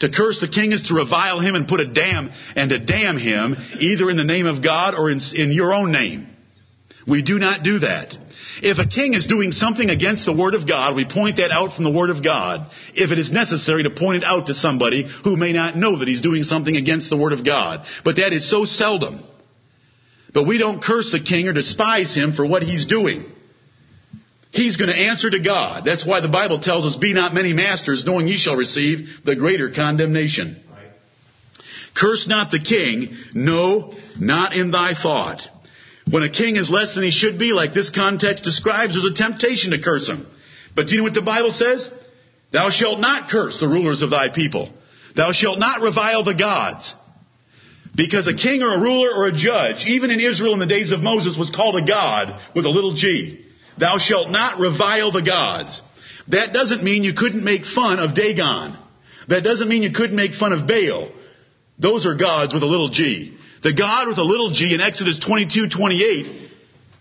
To 0.00 0.10
curse 0.10 0.40
the 0.40 0.48
king 0.48 0.72
is 0.72 0.84
to 0.84 0.94
revile 0.94 1.40
him 1.40 1.54
and 1.54 1.68
put 1.68 1.80
a 1.80 1.86
damn 1.86 2.30
and 2.56 2.70
to 2.70 2.78
damn 2.78 3.18
him 3.18 3.56
either 3.78 4.08
in 4.08 4.16
the 4.16 4.24
name 4.24 4.46
of 4.46 4.62
God 4.62 4.94
or 4.94 5.10
in, 5.10 5.20
in 5.34 5.52
your 5.52 5.74
own 5.74 5.92
name. 5.92 6.26
We 7.06 7.22
do 7.22 7.38
not 7.38 7.62
do 7.62 7.80
that. 7.80 8.16
If 8.62 8.78
a 8.78 8.86
king 8.86 9.14
is 9.14 9.26
doing 9.26 9.52
something 9.52 9.88
against 9.88 10.26
the 10.26 10.36
Word 10.36 10.54
of 10.54 10.66
God, 10.66 10.94
we 10.94 11.06
point 11.06 11.36
that 11.36 11.50
out 11.50 11.74
from 11.74 11.84
the 11.84 11.90
Word 11.90 12.10
of 12.10 12.22
God. 12.22 12.70
If 12.94 13.10
it 13.10 13.18
is 13.18 13.30
necessary 13.30 13.84
to 13.84 13.90
point 13.90 14.22
it 14.22 14.24
out 14.24 14.46
to 14.46 14.54
somebody 14.54 15.06
who 15.24 15.36
may 15.36 15.52
not 15.52 15.76
know 15.76 15.98
that 15.98 16.08
he's 16.08 16.20
doing 16.20 16.42
something 16.42 16.76
against 16.76 17.10
the 17.10 17.16
Word 17.16 17.32
of 17.32 17.44
God. 17.44 17.86
But 18.04 18.16
that 18.16 18.32
is 18.32 18.48
so 18.48 18.64
seldom. 18.64 19.24
But 20.32 20.46
we 20.46 20.58
don't 20.58 20.82
curse 20.82 21.10
the 21.10 21.20
king 21.20 21.48
or 21.48 21.52
despise 21.52 22.14
him 22.14 22.34
for 22.34 22.46
what 22.46 22.62
he's 22.62 22.86
doing. 22.86 23.24
He's 24.52 24.76
going 24.76 24.90
to 24.90 24.96
answer 24.96 25.30
to 25.30 25.40
God. 25.40 25.84
That's 25.84 26.04
why 26.04 26.20
the 26.20 26.28
Bible 26.28 26.58
tells 26.58 26.84
us, 26.84 26.96
be 26.96 27.12
not 27.12 27.34
many 27.34 27.52
masters, 27.52 28.04
knowing 28.04 28.26
ye 28.26 28.36
shall 28.36 28.56
receive 28.56 29.08
the 29.24 29.36
greater 29.36 29.70
condemnation. 29.70 30.60
Right. 30.68 30.88
Curse 31.94 32.26
not 32.26 32.50
the 32.50 32.58
king, 32.58 33.16
no, 33.32 33.94
not 34.18 34.54
in 34.54 34.72
thy 34.72 34.94
thought. 34.94 35.48
When 36.10 36.24
a 36.24 36.30
king 36.30 36.56
is 36.56 36.68
less 36.68 36.94
than 36.94 37.04
he 37.04 37.12
should 37.12 37.38
be, 37.38 37.52
like 37.52 37.72
this 37.72 37.90
context 37.90 38.42
describes, 38.42 38.94
there's 38.94 39.12
a 39.12 39.14
temptation 39.14 39.70
to 39.70 39.80
curse 39.80 40.08
him. 40.08 40.26
But 40.74 40.88
do 40.88 40.92
you 40.92 40.98
know 40.98 41.04
what 41.04 41.14
the 41.14 41.22
Bible 41.22 41.52
says? 41.52 41.88
Thou 42.52 42.70
shalt 42.70 42.98
not 42.98 43.30
curse 43.30 43.60
the 43.60 43.68
rulers 43.68 44.02
of 44.02 44.10
thy 44.10 44.30
people. 44.30 44.72
Thou 45.14 45.30
shalt 45.30 45.60
not 45.60 45.80
revile 45.80 46.24
the 46.24 46.34
gods. 46.34 46.94
Because 47.94 48.26
a 48.26 48.34
king 48.34 48.62
or 48.62 48.74
a 48.74 48.80
ruler 48.80 49.10
or 49.14 49.28
a 49.28 49.32
judge, 49.32 49.84
even 49.86 50.10
in 50.10 50.20
Israel 50.20 50.54
in 50.54 50.58
the 50.58 50.66
days 50.66 50.90
of 50.90 51.00
Moses, 51.00 51.36
was 51.36 51.50
called 51.50 51.76
a 51.76 51.86
god 51.86 52.40
with 52.54 52.64
a 52.64 52.70
little 52.70 52.94
g. 52.94 53.39
Thou 53.80 53.96
shalt 53.98 54.30
not 54.30 54.60
revile 54.60 55.10
the 55.10 55.22
gods. 55.22 55.82
That 56.28 56.52
doesn't 56.52 56.84
mean 56.84 57.02
you 57.02 57.14
couldn't 57.14 57.42
make 57.42 57.64
fun 57.64 57.98
of 57.98 58.14
Dagon. 58.14 58.76
That 59.28 59.42
doesn't 59.42 59.68
mean 59.68 59.82
you 59.82 59.92
couldn't 59.92 60.16
make 60.16 60.34
fun 60.34 60.52
of 60.52 60.66
Baal. 60.66 61.10
Those 61.78 62.04
are 62.04 62.14
gods 62.14 62.52
with 62.52 62.62
a 62.62 62.66
little 62.66 62.90
g. 62.90 63.36
The 63.62 63.72
God 63.72 64.08
with 64.08 64.18
a 64.18 64.22
little 64.22 64.50
g 64.50 64.74
in 64.74 64.80
Exodus 64.80 65.18
22, 65.18 65.70
28 65.70 66.50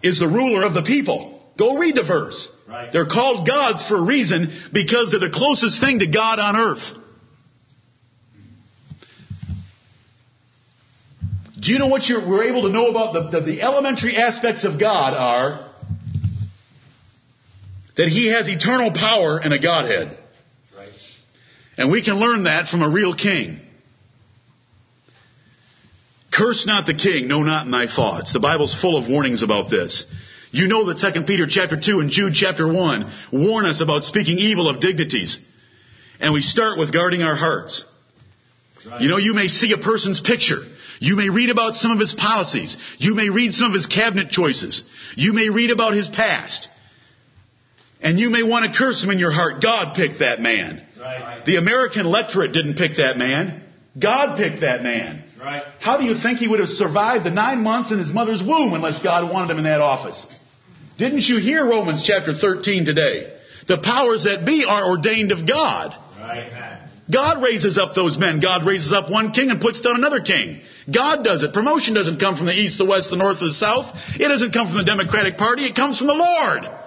is 0.04 0.20
the 0.20 0.28
ruler 0.28 0.66
of 0.66 0.74
the 0.74 0.84
people. 0.84 1.44
Go 1.58 1.78
read 1.78 1.96
the 1.96 2.04
verse. 2.04 2.50
Right. 2.68 2.92
They're 2.94 3.08
called 3.08 3.46
gods 3.46 3.84
for 3.86 3.98
a 3.98 4.02
reason 4.02 4.48
because 4.72 5.12
they're 5.12 5.20
the 5.20 5.30
closest 5.30 5.82
thing 5.82 6.00
to 6.00 6.08
God 6.08 6.40
on 6.40 6.56
earth. 6.56 6.94
Do 11.60 11.74
you 11.74 11.80
know 11.80 11.88
what 11.88 12.04
we're 12.10 12.46
able 12.46 12.62
to 12.62 12.70
know 12.70 12.88
about 12.88 13.32
the, 13.32 13.40
the, 13.40 13.46
the 13.46 13.62
elementary 13.62 14.16
aspects 14.16 14.64
of 14.64 14.80
God 14.80 15.14
are 15.14 15.69
that 18.00 18.08
he 18.08 18.28
has 18.28 18.48
eternal 18.48 18.92
power 18.92 19.40
and 19.40 19.54
a 19.54 19.60
Godhead. 19.60 20.18
And 21.78 21.92
we 21.92 22.02
can 22.02 22.16
learn 22.16 22.44
that 22.44 22.68
from 22.68 22.82
a 22.82 22.88
real 22.88 23.14
king. 23.14 23.60
Curse 26.32 26.66
not 26.66 26.86
the 26.86 26.94
king, 26.94 27.28
no 27.28 27.44
not 27.44 27.66
in 27.66 27.72
thy 27.72 27.88
thoughts. 27.88 28.32
The 28.32 28.40
Bible's 28.40 28.74
full 28.74 28.96
of 28.96 29.10
warnings 29.10 29.44
about 29.44 29.70
this. 29.70 30.06
You 30.52 30.70
know 30.70 30.86
that 30.86 31.14
2 31.14 31.24
Peter 31.24 31.46
chapter 31.46 31.78
2 31.78 32.00
and 32.00 32.10
Jude 32.10 32.36
chapter 32.36 32.72
1 32.72 33.12
warn 33.34 33.66
us 33.66 33.82
about 33.82 34.06
speaking 34.06 34.38
evil 34.40 34.70
of 34.70 34.80
dignities. 34.80 35.38
And 36.22 36.32
we 36.32 36.40
start 36.40 36.80
with 36.80 36.94
guarding 36.94 37.22
our 37.22 37.36
hearts. 37.36 37.84
Right. 38.90 39.02
You 39.02 39.10
know, 39.10 39.18
you 39.18 39.34
may 39.34 39.50
see 39.50 39.74
a 39.74 39.78
person's 39.78 40.22
picture. 40.22 40.62
You 41.02 41.18
may 41.18 41.28
read 41.28 41.50
about 41.50 41.76
some 41.76 41.92
of 41.92 42.00
his 42.00 42.14
policies. 42.14 42.78
You 42.98 43.14
may 43.14 43.30
read 43.30 43.54
some 43.54 43.68
of 43.68 43.74
his 43.74 43.88
cabinet 43.88 44.30
choices. 44.30 44.86
You 45.18 45.34
may 45.34 45.50
read 45.50 45.72
about 45.72 45.94
his 45.94 46.08
past. 46.08 46.70
And 48.02 48.20
you 48.20 48.30
may 48.30 48.44
want 48.44 48.72
to 48.72 48.78
curse 48.78 49.04
him 49.04 49.10
in 49.10 49.20
your 49.20 49.32
heart. 49.32 49.62
God 49.62 49.96
picked 49.96 50.20
that 50.20 50.40
man. 50.40 50.86
Right. 51.00 51.44
The 51.46 51.58
American 51.58 52.06
electorate 52.06 52.54
didn't 52.54 52.76
pick 52.76 52.98
that 52.98 53.18
man. 53.18 53.64
God 54.00 54.38
picked 54.38 54.62
that 54.62 54.84
man. 54.84 55.24
Right. 55.40 55.64
How 55.80 55.98
do 55.98 56.04
you 56.04 56.16
think 56.16 56.40
he 56.40 56.48
would 56.48 56.60
have 56.60 56.70
survived 56.70 57.26
the 57.26 57.32
nine 57.32 57.62
months 57.64 57.92
in 57.92 58.00
his 58.00 58.12
mother's 58.12 58.44
womb 58.44 58.74
unless 58.74 59.02
God 59.02 59.32
wanted 59.32 59.52
him 59.52 59.58
in 59.60 59.64
that 59.64 59.82
office? 59.82 60.28
Didn't 60.98 61.28
you 61.28 61.40
hear 61.40 61.66
Romans 61.66 62.04
chapter 62.06 62.34
13 62.34 62.86
today? 62.86 63.38
The 63.68 63.78
powers 63.78 64.26
that 64.26 64.46
be 64.46 64.66
are 64.68 64.90
ordained 64.90 65.32
of 65.32 65.48
God. 65.48 65.96
Right. 66.20 66.80
God 67.12 67.42
raises 67.42 67.78
up 67.78 67.96
those 67.96 68.18
men. 68.18 68.40
God 68.40 68.68
raises 68.68 68.92
up 68.92 69.10
one 69.10 69.32
king 69.32 69.50
and 69.50 69.60
puts 69.60 69.82
down 69.82 69.96
another 69.96 70.22
king. 70.22 70.62
God 70.94 71.24
does 71.24 71.42
it. 71.42 71.54
Promotion 71.54 71.96
doesn't 71.96 72.20
come 72.20 72.38
from 72.38 72.46
the 72.46 72.54
east, 72.54 72.78
the 72.78 72.86
west, 72.86 73.10
the 73.10 73.16
north, 73.16 73.40
the 73.40 73.54
south. 73.54 73.96
It 74.16 74.28
doesn't 74.28 74.52
come 74.52 74.68
from 74.68 74.78
the 74.78 74.84
Democratic 74.84 75.38
Party. 75.38 75.66
It 75.66 75.76
comes 75.76 75.98
from 75.98 76.08
the 76.08 76.14
Lord. 76.14 76.79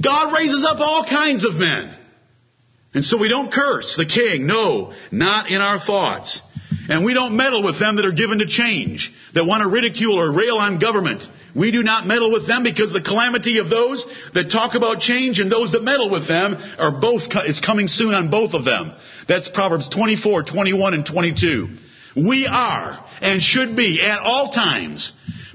God 0.00 0.34
raises 0.34 0.64
up 0.64 0.78
all 0.80 1.04
kinds 1.04 1.44
of 1.44 1.54
men. 1.54 1.94
And 2.94 3.04
so 3.04 3.18
we 3.18 3.28
don't 3.28 3.52
curse 3.52 3.96
the 3.96 4.06
king. 4.06 4.46
No, 4.46 4.92
not 5.12 5.50
in 5.50 5.60
our 5.60 5.78
thoughts. 5.78 6.40
And 6.88 7.04
we 7.04 7.14
don't 7.14 7.36
meddle 7.36 7.62
with 7.62 7.78
them 7.78 7.96
that 7.96 8.04
are 8.04 8.12
given 8.12 8.38
to 8.38 8.46
change, 8.46 9.12
that 9.34 9.44
want 9.44 9.62
to 9.62 9.68
ridicule 9.68 10.18
or 10.18 10.32
rail 10.32 10.56
on 10.56 10.78
government. 10.78 11.26
We 11.54 11.72
do 11.72 11.82
not 11.82 12.06
meddle 12.06 12.30
with 12.30 12.46
them 12.46 12.62
because 12.62 12.92
the 12.92 13.02
calamity 13.02 13.58
of 13.58 13.70
those 13.70 14.06
that 14.34 14.50
talk 14.50 14.74
about 14.74 15.00
change 15.00 15.40
and 15.40 15.50
those 15.50 15.72
that 15.72 15.82
meddle 15.82 16.10
with 16.10 16.28
them 16.28 16.56
are 16.78 17.00
both, 17.00 17.22
it's 17.32 17.60
coming 17.60 17.88
soon 17.88 18.14
on 18.14 18.30
both 18.30 18.54
of 18.54 18.64
them. 18.64 18.92
That's 19.26 19.48
Proverbs 19.48 19.88
24, 19.88 20.44
21, 20.44 20.94
and 20.94 21.06
22. 21.06 21.68
We 22.16 22.46
are 22.46 23.04
and 23.20 23.42
should 23.42 23.76
be 23.76 24.00
at 24.00 24.20
all 24.20 24.50
times 24.52 25.12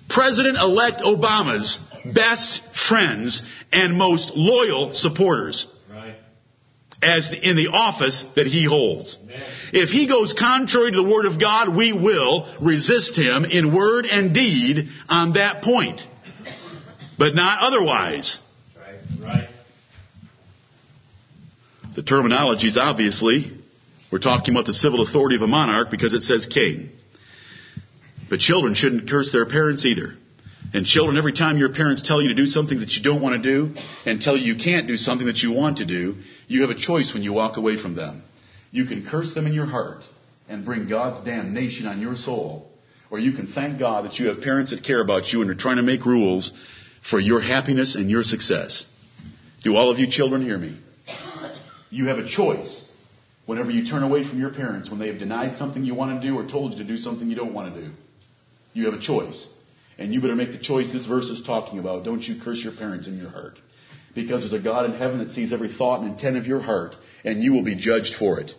President-elect 0.10 1.01
Obama's 1.01 1.79
best 2.05 2.62
friends 2.75 3.41
and 3.72 3.98
most 3.98 4.34
loyal 4.36 4.93
supporters. 4.93 5.67
Right. 5.89 6.15
As 7.01 7.29
the, 7.29 7.50
in 7.50 7.55
the 7.55 7.70
office 7.70 8.24
that 8.36 8.48
he 8.48 8.65
holds. 8.65 9.17
Amen. 9.24 9.41
If 9.74 9.89
he 9.89 10.08
goes 10.08 10.34
contrary 10.34 10.91
to 10.91 10.98
the 10.98 11.10
word 11.10 11.25
of 11.25 11.39
God, 11.39 11.75
we 11.75 11.93
will 11.93 12.53
resist 12.62 13.17
him 13.17 13.46
in 13.46 13.74
word 13.74 14.05
and 14.05 14.34
deed 14.34 14.89
on 15.10 15.34
that 15.34 15.63
point. 15.63 16.01
But 17.17 17.36
not 17.36 17.60
otherwise. 17.62 18.39
Right. 18.77 19.00
Right. 19.20 19.50
The 21.96 22.03
terminology 22.03 22.67
is 22.67 22.77
obviously, 22.77 23.51
we're 24.12 24.20
talking 24.20 24.53
about 24.53 24.65
the 24.65 24.74
civil 24.74 25.01
authority 25.01 25.36
of 25.36 25.41
a 25.41 25.48
monarch 25.48 25.91
because 25.91 26.13
it 26.13 26.22
says 26.22 26.46
king. 26.46 26.89
But 28.29 28.39
children 28.39 28.75
shouldn't 28.75 29.10
curse 29.10 29.31
their 29.31 29.46
parents 29.46 29.86
either. 29.86 30.13
And 30.73 30.85
children, 30.85 31.17
every 31.17 31.33
time 31.33 31.57
your 31.57 31.73
parents 31.73 32.07
tell 32.07 32.21
you 32.21 32.29
to 32.29 32.35
do 32.35 32.45
something 32.45 32.79
that 32.79 32.91
you 32.91 33.03
don't 33.03 33.21
want 33.21 33.41
to 33.41 33.49
do 33.49 33.75
and 34.05 34.21
tell 34.21 34.37
you 34.37 34.53
you 34.53 34.63
can't 34.63 34.87
do 34.87 34.95
something 34.95 35.27
that 35.27 35.37
you 35.43 35.51
want 35.51 35.77
to 35.77 35.85
do, 35.85 36.15
you 36.47 36.61
have 36.61 36.69
a 36.69 36.79
choice 36.79 37.13
when 37.13 37.23
you 37.23 37.33
walk 37.33 37.57
away 37.57 37.81
from 37.81 37.95
them. 37.95 38.23
You 38.71 38.85
can 38.85 39.05
curse 39.05 39.33
them 39.33 39.47
in 39.47 39.53
your 39.53 39.65
heart 39.65 40.03
and 40.47 40.63
bring 40.63 40.87
God's 40.87 41.25
damnation 41.25 41.87
on 41.87 41.99
your 41.99 42.15
soul. 42.15 42.69
Or 43.09 43.19
you 43.19 43.33
can 43.33 43.47
thank 43.47 43.79
God 43.79 44.05
that 44.05 44.19
you 44.19 44.27
have 44.29 44.41
parents 44.41 44.71
that 44.71 44.83
care 44.83 45.01
about 45.01 45.33
you 45.33 45.41
and 45.41 45.51
are 45.51 45.55
trying 45.55 45.75
to 45.75 45.83
make 45.83 46.05
rules 46.05 46.53
for 47.09 47.19
your 47.19 47.41
happiness 47.41 47.95
and 47.95 48.09
your 48.09 48.23
success. 48.23 48.85
Do 49.63 49.75
all 49.75 49.89
of 49.89 49.99
you 49.99 50.07
children 50.09 50.41
hear 50.41 50.57
me? 50.57 50.77
You 51.89 52.07
have 52.07 52.19
a 52.19 52.27
choice 52.27 52.89
whenever 53.45 53.69
you 53.69 53.85
turn 53.85 54.03
away 54.03 54.27
from 54.27 54.39
your 54.39 54.51
parents 54.51 54.89
when 54.89 54.99
they 54.99 55.07
have 55.07 55.19
denied 55.19 55.57
something 55.57 55.83
you 55.83 55.93
want 55.93 56.21
to 56.21 56.25
do 56.25 56.37
or 56.37 56.47
told 56.47 56.71
you 56.71 56.77
to 56.77 56.85
do 56.85 56.97
something 56.97 57.29
you 57.29 57.35
don't 57.35 57.53
want 57.53 57.75
to 57.75 57.81
do. 57.81 57.91
You 58.73 58.85
have 58.85 58.93
a 58.93 59.01
choice. 59.01 59.53
And 59.98 60.13
you 60.13 60.21
better 60.21 60.36
make 60.36 60.51
the 60.51 60.57
choice 60.57 60.91
this 60.91 61.05
verse 61.05 61.25
is 61.25 61.43
talking 61.45 61.79
about. 61.79 62.03
Don't 62.03 62.21
you 62.21 62.41
curse 62.41 62.63
your 62.63 62.74
parents 62.74 63.07
in 63.07 63.17
your 63.17 63.29
heart. 63.29 63.60
Because 64.15 64.41
there's 64.41 64.60
a 64.60 64.63
God 64.63 64.86
in 64.86 64.93
heaven 64.93 65.19
that 65.19 65.29
sees 65.29 65.53
every 65.53 65.74
thought 65.74 66.01
and 66.01 66.12
intent 66.12 66.38
of 66.38 66.45
your 66.45 66.60
heart, 66.60 66.95
and 67.24 67.41
you 67.41 67.53
will 67.53 67.63
be 67.63 67.75
judged 67.75 68.15
for 68.15 68.39
it. 68.39 68.51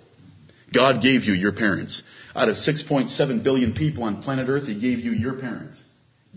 God 0.73 1.03
gave 1.03 1.25
you 1.25 1.35
your 1.35 1.53
parents. 1.53 2.03
Out 2.35 2.49
of 2.49 2.57
6.7 2.57 3.43
billion 3.45 3.75
people 3.75 4.05
on 4.05 4.23
planet 4.23 4.49
Earth, 4.49 4.67
He 4.67 4.81
gave 4.81 5.01
you 5.01 5.12
your 5.12 5.35
parents. 5.35 5.83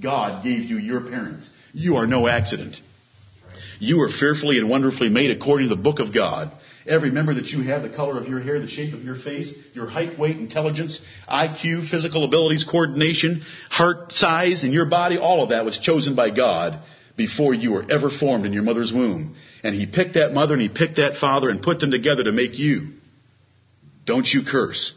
God 0.02 0.44
gave 0.44 0.64
you 0.64 0.78
your 0.78 1.02
parents. 1.02 1.50
You 1.74 1.96
are 1.96 2.08
no 2.08 2.28
accident. 2.28 2.76
You 3.80 4.02
are 4.02 4.10
fearfully 4.10 4.58
and 4.58 4.70
wonderfully 4.70 5.10
made 5.10 5.32
according 5.32 5.70
to 5.70 5.76
the 5.76 5.82
book 5.82 6.00
of 6.00 6.14
God. 6.14 6.52
Every 6.88 7.10
member 7.10 7.34
that 7.34 7.48
you 7.48 7.64
have, 7.64 7.82
the 7.82 7.90
color 7.90 8.18
of 8.18 8.28
your 8.28 8.40
hair, 8.40 8.60
the 8.60 8.68
shape 8.68 8.94
of 8.94 9.04
your 9.04 9.16
face, 9.16 9.54
your 9.74 9.88
height, 9.88 10.20
weight, 10.20 10.38
intelligence, 10.38 11.02
IQ, 11.28 11.90
physical 11.90 12.24
abilities, 12.24 12.64
coordination, 12.64 13.42
heart 13.70 14.12
size, 14.12 14.64
and 14.64 14.72
your 14.72 14.86
body, 14.86 15.18
all 15.18 15.42
of 15.42 15.50
that 15.50 15.66
was 15.66 15.80
chosen 15.80 16.16
by 16.16 16.30
God 16.30 16.80
before 17.18 17.56
you 17.56 17.72
were 17.72 17.86
ever 17.90 18.12
formed 18.12 18.46
in 18.46 18.54
your 18.54 18.62
mother's 18.62 18.94
womb. 18.94 19.36
And 19.64 19.74
he 19.74 19.88
picked 19.88 20.14
that 20.14 20.34
mother 20.34 20.54
and 20.54 20.62
he 20.62 20.70
picked 20.70 20.98
that 20.98 21.18
father 21.18 21.50
and 21.50 21.62
put 21.62 21.80
them 21.80 21.90
together 21.90 22.24
to 22.26 22.32
make 22.32 22.60
you. 22.60 22.94
Don't 24.06 24.28
you 24.32 24.44
curse. 24.48 24.94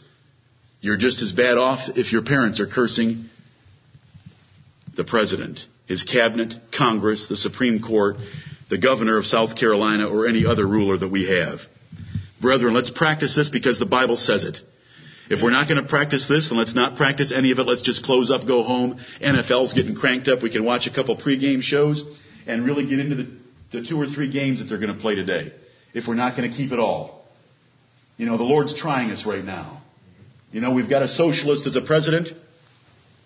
You're 0.80 0.99
just 0.99 1.23
as 1.23 1.33
bad 1.33 1.57
off 1.57 1.97
if 1.97 2.12
your 2.12 2.23
parents 2.23 2.61
are 2.61 2.66
cursing 2.66 3.30
the 4.95 5.04
president, 5.04 5.61
his 5.87 6.02
cabinet, 6.02 6.52
Congress, 6.76 7.28
the 7.28 7.37
Supreme 7.37 7.80
Court, 7.80 8.16
the 8.68 8.78
governor 8.78 9.16
of 9.16 9.25
South 9.25 9.57
Carolina, 9.57 10.09
or 10.09 10.26
any 10.26 10.45
other 10.45 10.66
ruler 10.66 10.99
that 10.99 11.09
we 11.09 11.26
have. 11.26 11.61
Brethren, 12.40 12.75
let's 12.75 12.90
practice 12.90 13.35
this 13.35 13.49
because 13.49 13.78
the 13.78 13.87
Bible 13.87 14.16
says 14.16 14.45
it. 14.45 14.59
If 15.30 15.42
we're 15.42 15.50
not 15.50 15.68
going 15.68 15.83
to 15.83 15.88
practice 15.88 16.26
this, 16.26 16.49
then 16.49 16.59
let's 16.59 16.75
not 16.75 16.97
practice 16.97 17.33
any 17.33 17.52
of 17.52 17.59
it. 17.59 17.64
Let's 17.64 17.83
just 17.83 18.02
close 18.02 18.30
up, 18.30 18.47
go 18.47 18.62
home. 18.62 18.99
NFL's 19.21 19.75
getting 19.75 19.95
cranked 19.95 20.28
up. 20.28 20.42
We 20.42 20.50
can 20.50 20.64
watch 20.64 20.87
a 20.87 20.95
couple 20.95 21.16
pregame 21.16 21.61
shows 21.62 22.02
and 22.47 22.64
really 22.64 22.87
get 22.87 22.99
into 22.99 23.14
the, 23.16 23.37
the 23.73 23.87
two 23.87 24.00
or 24.00 24.07
three 24.07 24.30
games 24.30 24.61
that 24.61 24.66
they're 24.66 24.78
going 24.78 24.95
to 24.95 25.00
play 25.00 25.14
today. 25.16 25.52
If 25.92 26.09
we're 26.09 26.14
not 26.14 26.37
going 26.37 26.50
to 26.50 26.57
keep 26.57 26.73
it 26.73 26.78
all. 26.78 27.26
You 28.16 28.26
know, 28.26 28.38
the 28.38 28.45
Lord's 28.45 28.75
trying 28.75 29.11
us 29.11 29.26
right 29.26 29.45
now. 29.45 29.83
You 30.50 30.61
know, 30.61 30.73
we've 30.73 30.88
got 30.88 31.02
a 31.02 31.09
socialist 31.09 31.66
as 31.66 31.76
a 31.76 31.83
president. 31.83 32.28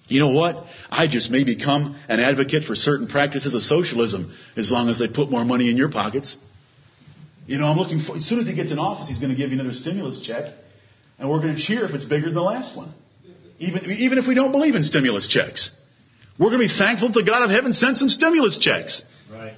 You 0.09 0.19
know 0.19 0.31
what? 0.31 0.66
I 0.90 1.07
just 1.07 1.31
may 1.31 1.45
become 1.45 1.97
an 2.09 2.19
advocate 2.19 2.64
for 2.64 2.75
certain 2.75 3.07
practices 3.07 3.54
of 3.54 3.62
socialism 3.62 4.37
as 4.57 4.73
long 4.73 4.88
as 4.88 4.99
they 4.99 5.09
put 5.09 5.31
more 5.31 5.45
money 5.45 5.71
in 5.71 5.76
your 5.76 5.90
pockets. 5.90 6.37
You 7.46 7.58
know, 7.58 7.66
I'm 7.66 7.76
looking 7.76 8.00
for, 8.00 8.16
as 8.16 8.25
soon 8.25 8.38
as 8.38 8.46
he 8.46 8.54
gets 8.54 8.70
in 8.70 8.78
office, 8.78 9.08
he's 9.08 9.18
going 9.18 9.30
to 9.30 9.37
give 9.37 9.50
you 9.50 9.58
another 9.58 9.75
stimulus 9.75 10.20
check. 10.20 10.52
And 11.18 11.28
we're 11.28 11.40
going 11.40 11.56
to 11.56 11.62
cheer 11.62 11.84
if 11.84 11.92
it's 11.92 12.04
bigger 12.04 12.26
than 12.26 12.34
the 12.34 12.42
last 12.42 12.76
one. 12.76 12.92
Even, 13.58 13.84
even 13.90 14.18
if 14.18 14.26
we 14.26 14.34
don't 14.34 14.52
believe 14.52 14.75
in 14.75 14.82
stimulus 14.82 15.28
checks. 15.28 15.70
We're 16.38 16.50
going 16.50 16.66
to 16.66 16.68
be 16.68 16.78
thankful 16.78 17.12
to 17.12 17.22
God 17.22 17.44
of 17.44 17.50
heaven 17.50 17.72
sent 17.72 17.99
some 17.99 18.08
stimulus 18.08 18.58
checks. 18.58 19.02
Right. 19.30 19.54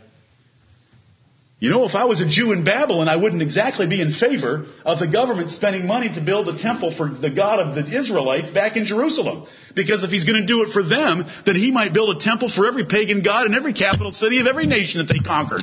You 1.61 1.71
know, 1.71 1.87
if 1.87 1.95
I 1.95 2.05
was 2.05 2.21
a 2.21 2.29
Jew 2.29 2.53
in 2.53 2.65
Babylon, 2.65 3.09
I 3.09 3.17
wouldn't 3.17 3.41
exactly 3.41 3.87
be 3.87 4.03
in 4.03 4.13
favor 4.13 4.67
of 4.85 4.99
the 4.99 5.07
government 5.07 5.51
spending 5.51 5.87
money 5.87 6.13
to 6.13 6.21
build 6.21 6.49
a 6.49 6.59
temple 6.59 6.95
for 6.95 7.09
the 7.09 7.31
God 7.31 7.61
of 7.61 7.75
the 7.75 7.99
Israelites 7.99 8.51
back 8.51 8.77
in 8.77 8.85
Jerusalem. 8.85 9.47
Because 9.75 10.05
if 10.05 10.11
he's 10.11 10.25
going 10.25 10.43
to 10.43 10.47
do 10.47 10.65
it 10.65 10.73
for 10.73 10.83
them, 10.83 11.25
then 11.47 11.57
he 11.57 11.71
might 11.71 11.95
build 11.95 12.15
a 12.17 12.21
temple 12.21 12.51
for 12.51 12.67
every 12.67 12.85
pagan 12.85 13.23
god 13.23 13.47
in 13.47 13.55
every 13.55 13.73
capital 13.73 14.13
city 14.13 14.41
of 14.41 14.47
every 14.47 14.67
nation 14.67 14.99
that 14.99 15.11
they 15.11 15.21
conquered. 15.21 15.63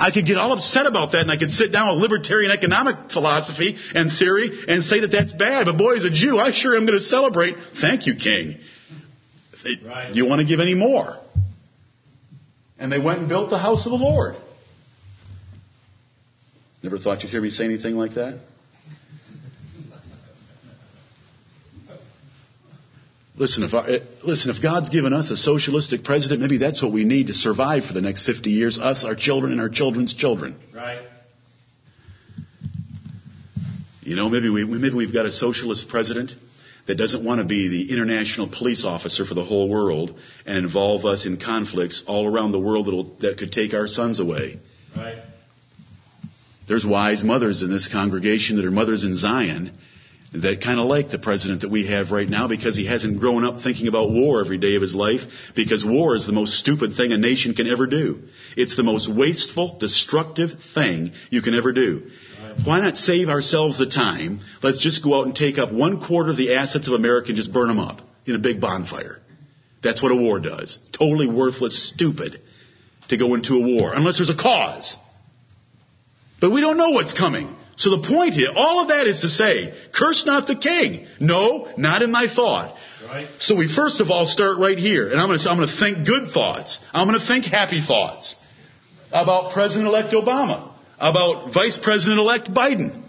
I 0.00 0.10
could 0.10 0.24
get 0.26 0.38
all 0.38 0.52
upset 0.52 0.86
about 0.86 1.12
that 1.12 1.20
and 1.22 1.30
I 1.30 1.36
could 1.36 1.52
sit 1.52 1.72
down 1.72 1.94
with 1.94 2.02
libertarian 2.02 2.50
economic 2.50 3.12
philosophy 3.12 3.76
and 3.94 4.10
theory 4.10 4.50
and 4.66 4.82
say 4.82 5.00
that 5.00 5.12
that's 5.12 5.32
bad. 5.32 5.66
But 5.66 5.76
boy, 5.76 5.96
as 5.96 6.04
a 6.04 6.10
Jew, 6.10 6.38
I 6.38 6.52
sure 6.52 6.74
am 6.76 6.86
going 6.86 6.98
to 6.98 7.04
celebrate. 7.04 7.56
Thank 7.80 8.06
you, 8.06 8.14
King. 8.16 8.58
Right. 9.84 10.12
Do 10.12 10.18
you 10.18 10.26
want 10.26 10.40
to 10.40 10.46
give 10.46 10.58
any 10.58 10.74
more? 10.74 11.18
And 12.78 12.90
they 12.90 12.98
went 12.98 13.20
and 13.20 13.28
built 13.28 13.50
the 13.50 13.58
house 13.58 13.84
of 13.84 13.92
the 13.92 13.98
Lord. 13.98 14.36
Never 16.82 16.98
thought 16.98 17.22
you'd 17.22 17.28
hear 17.28 17.42
me 17.42 17.50
say 17.50 17.66
anything 17.66 17.94
like 17.94 18.14
that? 18.14 18.40
Listen 23.40 23.62
if, 23.62 23.72
our, 23.72 23.88
eh, 23.88 24.00
listen, 24.22 24.50
if 24.50 24.60
God's 24.62 24.90
given 24.90 25.14
us 25.14 25.30
a 25.30 25.36
socialistic 25.36 26.04
president, 26.04 26.42
maybe 26.42 26.58
that's 26.58 26.82
what 26.82 26.92
we 26.92 27.04
need 27.04 27.28
to 27.28 27.32
survive 27.32 27.86
for 27.86 27.94
the 27.94 28.02
next 28.02 28.26
50 28.26 28.50
years, 28.50 28.78
us, 28.78 29.02
our 29.02 29.14
children, 29.14 29.50
and 29.50 29.62
our 29.62 29.70
children's 29.70 30.14
children. 30.14 30.60
Right. 30.74 31.00
You 34.02 34.14
know, 34.14 34.28
maybe, 34.28 34.50
we, 34.50 34.66
maybe 34.66 34.94
we've 34.94 35.14
got 35.14 35.24
a 35.24 35.32
socialist 35.32 35.88
president 35.88 36.32
that 36.86 36.96
doesn't 36.96 37.24
want 37.24 37.40
to 37.40 37.46
be 37.46 37.68
the 37.68 37.90
international 37.90 38.46
police 38.46 38.84
officer 38.84 39.24
for 39.24 39.32
the 39.32 39.44
whole 39.44 39.70
world 39.70 40.18
and 40.44 40.58
involve 40.58 41.06
us 41.06 41.24
in 41.24 41.38
conflicts 41.38 42.04
all 42.06 42.26
around 42.26 42.52
the 42.52 42.60
world 42.60 42.88
that'll, 42.88 43.04
that 43.20 43.38
could 43.38 43.52
take 43.52 43.72
our 43.72 43.86
sons 43.86 44.20
away. 44.20 44.60
Right. 44.94 45.16
There's 46.68 46.84
wise 46.84 47.24
mothers 47.24 47.62
in 47.62 47.70
this 47.70 47.88
congregation 47.88 48.56
that 48.56 48.66
are 48.66 48.70
mothers 48.70 49.02
in 49.02 49.16
Zion 49.16 49.78
that 50.32 50.60
kind 50.62 50.78
of 50.78 50.86
like 50.86 51.10
the 51.10 51.18
president 51.18 51.62
that 51.62 51.70
we 51.70 51.86
have 51.88 52.12
right 52.12 52.28
now 52.28 52.46
because 52.46 52.76
he 52.76 52.86
hasn't 52.86 53.18
grown 53.18 53.44
up 53.44 53.62
thinking 53.62 53.88
about 53.88 54.10
war 54.10 54.40
every 54.40 54.58
day 54.58 54.76
of 54.76 54.82
his 54.82 54.94
life 54.94 55.22
because 55.56 55.84
war 55.84 56.14
is 56.14 56.24
the 56.24 56.32
most 56.32 56.54
stupid 56.54 56.94
thing 56.94 57.10
a 57.10 57.18
nation 57.18 57.52
can 57.54 57.66
ever 57.68 57.88
do. 57.88 58.22
It's 58.56 58.76
the 58.76 58.84
most 58.84 59.12
wasteful, 59.12 59.78
destructive 59.78 60.50
thing 60.72 61.12
you 61.30 61.42
can 61.42 61.54
ever 61.54 61.72
do. 61.72 62.10
Why 62.64 62.80
not 62.80 62.96
save 62.96 63.28
ourselves 63.28 63.78
the 63.78 63.86
time? 63.86 64.40
Let's 64.62 64.82
just 64.82 65.02
go 65.02 65.18
out 65.18 65.26
and 65.26 65.34
take 65.34 65.58
up 65.58 65.72
one 65.72 66.00
quarter 66.00 66.30
of 66.30 66.36
the 66.36 66.54
assets 66.54 66.86
of 66.86 66.94
America 66.94 67.28
and 67.28 67.36
just 67.36 67.52
burn 67.52 67.68
them 67.68 67.80
up 67.80 68.00
in 68.24 68.36
a 68.36 68.38
big 68.38 68.60
bonfire. 68.60 69.18
That's 69.82 70.02
what 70.02 70.12
a 70.12 70.16
war 70.16 70.38
does. 70.38 70.78
Totally 70.92 71.26
worthless, 71.26 71.90
stupid 71.92 72.40
to 73.08 73.16
go 73.16 73.34
into 73.34 73.54
a 73.54 73.60
war 73.60 73.92
unless 73.94 74.18
there's 74.18 74.30
a 74.30 74.36
cause. 74.36 74.96
But 76.40 76.50
we 76.50 76.60
don't 76.60 76.76
know 76.76 76.90
what's 76.90 77.12
coming. 77.12 77.56
So 77.80 77.96
the 77.96 78.06
point 78.06 78.34
here, 78.34 78.50
all 78.54 78.82
of 78.82 78.88
that 78.88 79.06
is 79.06 79.20
to 79.20 79.30
say, 79.30 79.72
curse 79.94 80.26
not 80.26 80.46
the 80.46 80.54
king. 80.54 81.06
No, 81.18 81.66
not 81.78 82.02
in 82.02 82.10
my 82.10 82.26
thought. 82.28 82.76
Right. 83.08 83.26
So 83.38 83.56
we 83.56 83.74
first 83.74 84.02
of 84.02 84.10
all 84.10 84.26
start 84.26 84.58
right 84.58 84.76
here, 84.76 85.10
and 85.10 85.18
I'm 85.18 85.28
going 85.28 85.38
to, 85.38 85.48
I'm 85.48 85.56
going 85.56 85.70
to 85.70 85.74
think 85.74 86.06
good 86.06 86.30
thoughts. 86.30 86.78
I'm 86.92 87.08
going 87.08 87.18
to 87.18 87.26
think 87.26 87.46
happy 87.46 87.80
thoughts 87.80 88.36
about 89.10 89.54
President-elect 89.54 90.12
Obama, 90.12 90.74
about 90.98 91.54
Vice 91.54 91.78
President-elect 91.82 92.52
Biden. 92.52 93.02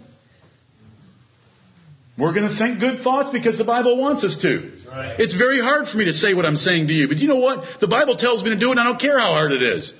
We're 2.16 2.32
going 2.32 2.48
to 2.48 2.56
think 2.56 2.80
good 2.80 3.00
thoughts 3.02 3.28
because 3.28 3.58
the 3.58 3.64
Bible 3.64 3.98
wants 3.98 4.24
us 4.24 4.38
to. 4.38 4.72
Right. 4.88 5.20
It's 5.20 5.34
very 5.34 5.60
hard 5.60 5.86
for 5.86 5.98
me 5.98 6.06
to 6.06 6.14
say 6.14 6.32
what 6.32 6.46
I'm 6.46 6.56
saying 6.56 6.88
to 6.88 6.94
you, 6.94 7.08
but 7.08 7.18
you 7.18 7.28
know 7.28 7.36
what? 7.36 7.78
The 7.78 7.88
Bible 7.88 8.16
tells 8.16 8.42
me 8.42 8.48
to 8.48 8.58
do 8.58 8.68
it, 8.68 8.78
and 8.78 8.80
I 8.80 8.84
don't 8.84 9.00
care 9.00 9.18
how 9.18 9.32
hard 9.32 9.52
it 9.52 9.62
is. 9.62 9.92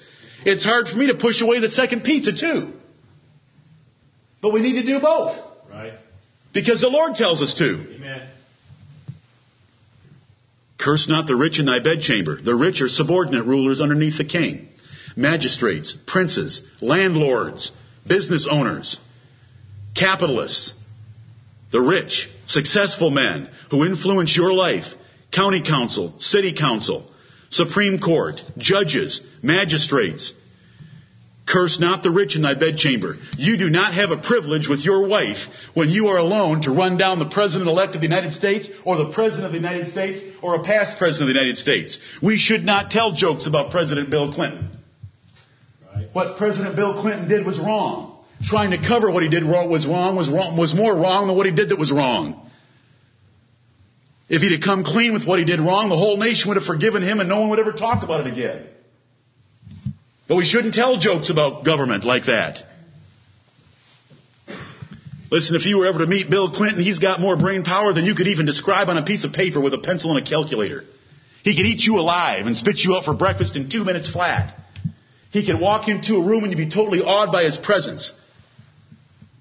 It's 0.47 0.65
hard 0.65 0.89
for 0.89 0.97
me 0.97 1.09
to 1.09 1.15
push 1.15 1.43
away 1.43 1.61
the 1.61 1.69
second 1.69 2.05
pizza 2.05 2.33
too. 2.33 2.73
But 4.43 4.53
we 4.53 4.61
need 4.61 4.75
to 4.75 4.87
do 4.87 5.01
both. 5.01 5.39
Right. 5.71 5.95
Because 6.53 6.81
the 6.81 6.89
Lord 6.89 7.15
tells 7.15 7.41
us 7.41 7.55
to. 7.55 7.95
Amen. 7.95 8.29
Curse 10.79 11.09
not 11.09 11.29
the 11.29 11.37
rich 11.37 11.61
in 11.61 11.67
thy 11.67 11.79
bedchamber. 11.79 12.43
The 12.43 12.55
rich 12.55 12.83
are 12.83 12.89
subordinate 12.89 13.47
rulers 13.47 13.81
underneath 13.81 14.19
the 14.19 14.25
king. 14.25 14.69
Magistrates, 15.17 15.97
princes, 16.07 16.63
landlords, 16.81 17.71
business 18.07 18.49
owners, 18.51 18.99
capitalists, 19.95 20.75
the 21.71 21.81
rich, 21.81 22.29
successful 22.47 23.11
men 23.11 23.49
who 23.71 23.85
influence 23.85 24.37
your 24.37 24.53
life, 24.53 24.87
county 25.31 25.63
council, 25.63 26.15
city 26.19 26.55
council, 26.55 27.09
Supreme 27.51 27.99
Court, 27.99 28.41
judges, 28.57 29.21
magistrates, 29.43 30.33
Curse 31.47 31.81
not 31.81 32.03
the 32.03 32.11
rich 32.11 32.37
in 32.37 32.43
thy 32.43 32.55
bedchamber. 32.55 33.17
You 33.37 33.57
do 33.57 33.69
not 33.69 33.95
have 33.95 34.11
a 34.11 34.17
privilege 34.17 34.69
with 34.69 34.85
your 34.85 35.09
wife 35.09 35.39
when 35.75 35.91
you 35.91 36.09
are 36.09 36.19
alone 36.19 36.63
to 36.63 36.71
run 36.71 36.97
down 36.97 37.19
the 37.19 37.29
President 37.29 37.69
elect 37.69 37.95
of 37.95 38.01
the 38.01 38.07
United 38.07 38.33
States 38.33 38.69
or 38.85 38.97
the 38.97 39.13
President 39.13 39.47
of 39.47 39.53
the 39.53 39.59
United 39.59 39.89
States 39.89 40.23
or 40.41 40.55
a 40.55 40.65
past 40.65 40.99
President 40.99 41.31
of 41.31 41.35
the 41.35 41.41
United 41.41 41.59
States. 41.59 41.99
We 42.23 42.39
should 42.39 42.65
not 42.65 42.91
tell 42.91 43.13
jokes 43.13 43.47
about 43.47 43.71
President 43.73 44.09
Bill 44.09 44.33
Clinton. 44.33 44.71
Right. 45.95 46.09
What 46.13 46.37
President 46.37 46.77
Bill 46.77 47.01
Clinton 47.01 47.29
did 47.29 47.45
was 47.45 47.59
wrong. 47.59 48.25
Trying 48.45 48.71
to 48.71 48.79
cover 48.79 49.11
what 49.11 49.23
he 49.23 49.29
did 49.29 49.45
was 49.45 49.87
wrong 49.87 50.17
was 50.17 50.29
wrong 50.29 50.57
was 50.57 50.75
more 50.75 50.95
wrong 50.95 51.27
than 51.27 51.37
what 51.37 51.47
he 51.47 51.53
did 51.53 51.71
that 51.71 51.79
was 51.79 51.93
wrong. 51.93 52.51
If 54.29 54.43
he'd 54.43 54.53
have 54.53 54.63
come 54.63 54.85
clean 54.85 55.13
with 55.13 55.27
what 55.27 55.39
he 55.39 55.45
did 55.45 55.61
wrong, 55.61 55.91
the 55.91 55.97
whole 55.97 56.17
nation 56.17 56.49
would 56.49 56.57
have 56.57 56.67
forgiven 56.67 57.03
him 57.03 57.21
and 57.21 57.29
no 57.29 57.41
one 57.41 57.51
would 57.51 57.59
ever 57.59 57.73
talk 57.73 58.03
about 58.03 58.27
it 58.27 58.33
again. 58.33 58.67
But 60.29 60.37
we 60.37 60.45
shouldn't 60.45 60.75
tell 60.75 60.99
jokes 60.99 61.31
about 61.31 61.65
government 61.65 62.05
like 62.05 62.27
that. 62.27 62.63
Listen, 65.31 65.57
if 65.57 65.65
you 65.65 65.79
were 65.79 65.87
ever 65.87 66.01
to 66.01 66.07
meet 66.07 66.29
Bill 66.29 66.51
Clinton, 66.51 66.83
he's 66.83 66.99
got 66.99 67.21
more 67.21 67.39
brain 67.39 67.65
power 67.65 67.93
than 67.95 68.05
you 68.05 68.15
could 68.15 68.29
even 68.29 68.45
describe 68.45 68.89
on 68.91 68.99
a 68.99 69.05
piece 69.05 69.25
of 69.25 69.33
paper 69.33 69.61
with 69.61 69.73
a 69.73 69.79
pencil 69.79 70.15
and 70.15 70.27
a 70.27 70.29
calculator. 70.29 70.85
He 71.43 71.57
could 71.57 71.65
eat 71.65 71.83
you 71.83 71.99
alive 71.99 72.47
and 72.47 72.57
spit 72.57 72.79
you 72.79 72.95
out 72.95 73.05
for 73.05 73.15
breakfast 73.15 73.57
in 73.57 73.71
two 73.71 73.83
minutes 73.83 74.11
flat. 74.11 74.55
He 75.31 75.47
could 75.47 75.59
walk 75.59 75.89
into 75.89 76.17
a 76.17 76.23
room 76.25 76.45
and 76.45 76.53
you'd 76.53 76.69
be 76.69 76.73
totally 76.73 77.01
awed 77.01 77.33
by 77.33 77.45
his 77.45 77.57
presence. 77.57 78.13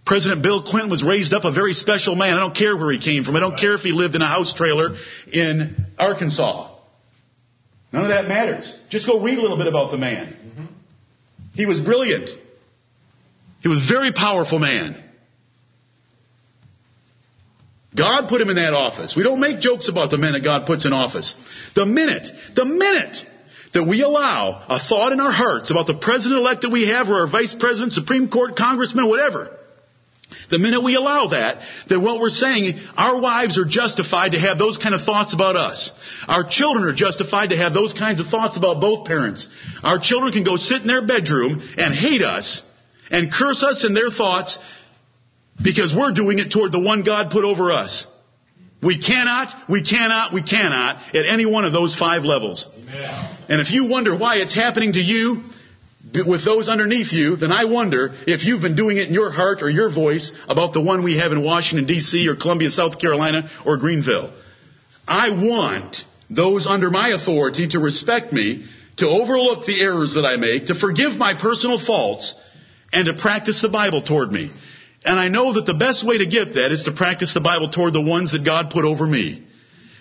President 0.06 0.42
Bill 0.42 0.64
Clinton 0.64 0.90
was 0.90 1.04
raised 1.04 1.34
up 1.34 1.44
a 1.44 1.52
very 1.52 1.74
special 1.74 2.16
man. 2.16 2.38
I 2.38 2.40
don't 2.40 2.56
care 2.56 2.76
where 2.76 2.92
he 2.92 3.00
came 3.00 3.24
from. 3.24 3.36
I 3.36 3.40
don't 3.42 3.58
care 3.58 3.76
if 3.76 3.82
he 3.82 3.92
lived 3.92 4.16
in 4.16 4.22
a 4.22 4.28
house 4.28 4.54
trailer 4.54 4.96
in 5.32 5.88
Arkansas. 6.00 6.74
None 7.92 8.04
of 8.04 8.10
that 8.10 8.28
matters. 8.28 8.74
Just 8.90 9.06
go 9.06 9.22
read 9.22 9.38
a 9.38 9.42
little 9.42 9.58
bit 9.58 9.68
about 9.68 9.92
the 9.92 9.98
man. 9.98 10.28
Mm-hmm. 10.28 10.71
He 11.54 11.66
was 11.66 11.80
brilliant. 11.80 12.30
He 13.62 13.68
was 13.68 13.78
a 13.78 13.94
very 13.94 14.12
powerful 14.12 14.60
man. 14.60 15.04
God 17.96 18.30
put 18.30 18.42
him 18.42 18.50
in 18.50 18.56
that 18.56 18.74
office. 18.74 19.16
We 19.16 19.24
don't 19.24 19.42
make 19.42 19.60
jokes 19.60 19.90
about 19.90 20.12
the 20.12 20.18
men 20.18 20.32
that 20.32 20.44
God 20.44 20.66
puts 20.66 20.86
in 20.86 20.94
office. 20.94 21.36
The 21.76 21.86
minute, 21.86 22.28
the 22.56 22.66
minute 22.66 23.18
that 23.74 23.84
we 23.84 24.02
allow 24.02 24.64
a 24.70 24.80
thought 24.80 25.12
in 25.12 25.20
our 25.20 25.32
hearts 25.32 25.72
about 25.72 25.88
the 25.88 25.98
president 25.98 26.40
elect 26.40 26.62
that 26.62 26.72
we 26.72 26.88
have 26.88 27.10
or 27.10 27.22
our 27.22 27.30
vice 27.30 27.54
president, 27.54 27.94
Supreme 27.94 28.30
Court, 28.30 28.56
congressman, 28.56 29.08
whatever, 29.08 29.58
The 30.50 30.60
minute 30.60 30.82
we 30.82 30.96
allow 30.96 31.28
that, 31.28 31.62
then 31.88 32.04
what 32.04 32.20
we're 32.20 32.30
saying, 32.30 32.80
our 32.96 33.22
wives 33.22 33.58
are 33.58 33.66
justified 33.66 34.34
to 34.34 34.40
have 34.40 34.58
those 34.58 34.78
kind 34.78 34.94
of 34.94 35.02
thoughts 35.02 35.34
about 35.34 35.56
us. 35.56 35.92
Our 36.28 36.44
children 36.44 36.86
are 36.86 36.94
justified 36.94 37.50
to 37.52 37.58
have 37.58 37.74
those 37.74 37.94
kinds 37.94 38.20
of 38.20 38.28
thoughts 38.28 38.58
about 38.58 38.82
both 38.82 39.08
parents. 39.08 39.48
Our 39.84 40.00
children 40.00 40.34
can 40.34 40.44
go 40.44 40.58
sit 40.58 40.82
in 40.82 40.88
their 40.88 41.06
bedroom 41.06 41.62
and 41.78 41.94
hate 41.94 42.22
us 42.22 42.62
and 43.10 43.32
curse 43.32 43.64
us 43.64 43.86
in 43.86 43.94
their 43.94 44.10
thoughts 44.10 44.60
because 45.62 45.94
we're 45.94 46.14
doing 46.14 46.40
it 46.40 46.52
toward 46.52 46.72
the 46.72 46.80
one 46.80 47.04
God 47.04 47.32
put 47.32 47.46
over 47.46 47.72
us. 47.72 48.06
We 48.82 49.00
cannot, 49.00 49.70
we 49.70 49.84
cannot, 49.84 50.34
we 50.34 50.42
cannot 50.42 51.16
at 51.16 51.26
any 51.26 51.46
one 51.46 51.66
of 51.66 51.74
those 51.74 51.96
five 51.96 52.24
levels. 52.24 52.68
Amen. 52.76 53.38
And 53.48 53.62
if 53.62 53.72
you 53.72 53.88
wonder 53.88 54.18
why 54.18 54.38
it's 54.38 54.56
happening 54.56 54.94
to 54.94 55.00
you 55.00 55.44
with 56.14 56.44
those 56.46 56.68
underneath 56.68 57.12
you, 57.12 57.36
then 57.36 57.52
I 57.52 57.66
wonder 57.66 58.14
if 58.28 58.44
you've 58.44 58.62
been 58.62 58.76
doing 58.76 58.98
it 58.98 59.08
in 59.08 59.14
your 59.14 59.32
heart 59.32 59.62
or 59.62 59.70
your 59.70 59.94
voice 59.94 60.32
about 60.48 60.74
the 60.74 60.82
one 60.82 61.04
we 61.04 61.18
have 61.18 61.32
in 61.32 61.44
Washington 61.44 61.88
D.C. 61.88 62.28
or 62.28 62.36
Columbia, 62.36 62.70
South 62.70 63.00
Carolina 63.00 63.50
or 63.66 63.78
Greenville. 63.78 64.34
I 65.08 65.30
want 65.30 66.04
those 66.30 66.68
under 66.68 66.90
my 66.90 67.10
authority 67.10 67.70
to 67.70 67.80
respect 67.80 68.32
me, 68.32 68.66
to 68.98 69.08
overlook 69.08 69.66
the 69.66 69.82
errors 69.82 70.14
that 70.14 70.26
I 70.26 70.38
make, 70.38 70.68
to 70.68 70.76
forgive 70.76 71.14
my 71.14 71.34
personal 71.40 71.80
faults, 71.80 72.36
and 72.94 73.06
to 73.06 73.14
practice 73.14 73.62
the 73.62 73.70
Bible 73.70 74.02
toward 74.02 74.32
me. 74.32 74.52
And 75.04 75.20
I 75.20 75.30
know 75.30 75.54
that 75.54 75.66
the 75.66 75.74
best 75.74 76.06
way 76.06 76.20
to 76.20 76.26
get 76.26 76.56
that 76.56 76.72
is 76.72 76.84
to 76.84 76.92
practice 76.92 77.34
the 77.34 77.42
Bible 77.42 77.72
toward 77.72 77.94
the 77.94 78.02
ones 78.02 78.34
that 78.34 78.46
God 78.46 78.70
put 78.70 78.86
over 78.86 79.08
me. 79.08 79.48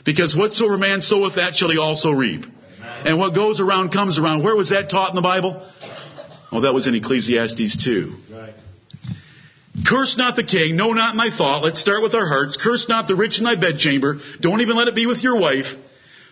Because 0.05 0.37
whatsoever 0.37 0.77
man 0.77 1.03
soweth, 1.03 1.37
that 1.37 1.55
shall 1.55 1.71
he 1.71 1.79
also 1.79 2.11
reap. 2.11 2.45
And 2.83 3.19
what 3.19 3.35
goes 3.35 3.61
around 3.61 3.93
comes 3.93 4.19
around. 4.19 4.43
Where 4.43 4.57
was 4.57 4.71
that 4.71 4.91
taught 4.91 5.11
in 5.11 5.17
the 5.17 5.23
Bible? 5.23 5.67
Oh, 6.53 6.63
that 6.63 6.75
was 6.75 6.87
in 6.87 6.95
Ecclesiastes 6.95 7.85
2. 7.85 8.17
Right. 8.33 8.55
Curse 9.87 10.19
not 10.19 10.37
the 10.37 10.45
king, 10.45 10.77
no, 10.77 10.93
not 10.93 11.15
my 11.15 11.31
thought. 11.31 11.63
Let's 11.63 11.81
start 11.81 12.03
with 12.03 12.15
our 12.15 12.27
hearts. 12.27 12.57
Curse 12.57 12.89
not 12.89 13.07
the 13.07 13.15
rich 13.15 13.39
in 13.39 13.45
thy 13.45 13.55
bedchamber. 13.55 14.19
Don't 14.41 14.61
even 14.61 14.77
let 14.77 14.89
it 14.89 14.95
be 14.95 15.07
with 15.07 15.23
your 15.23 15.39
wife. 15.39 15.67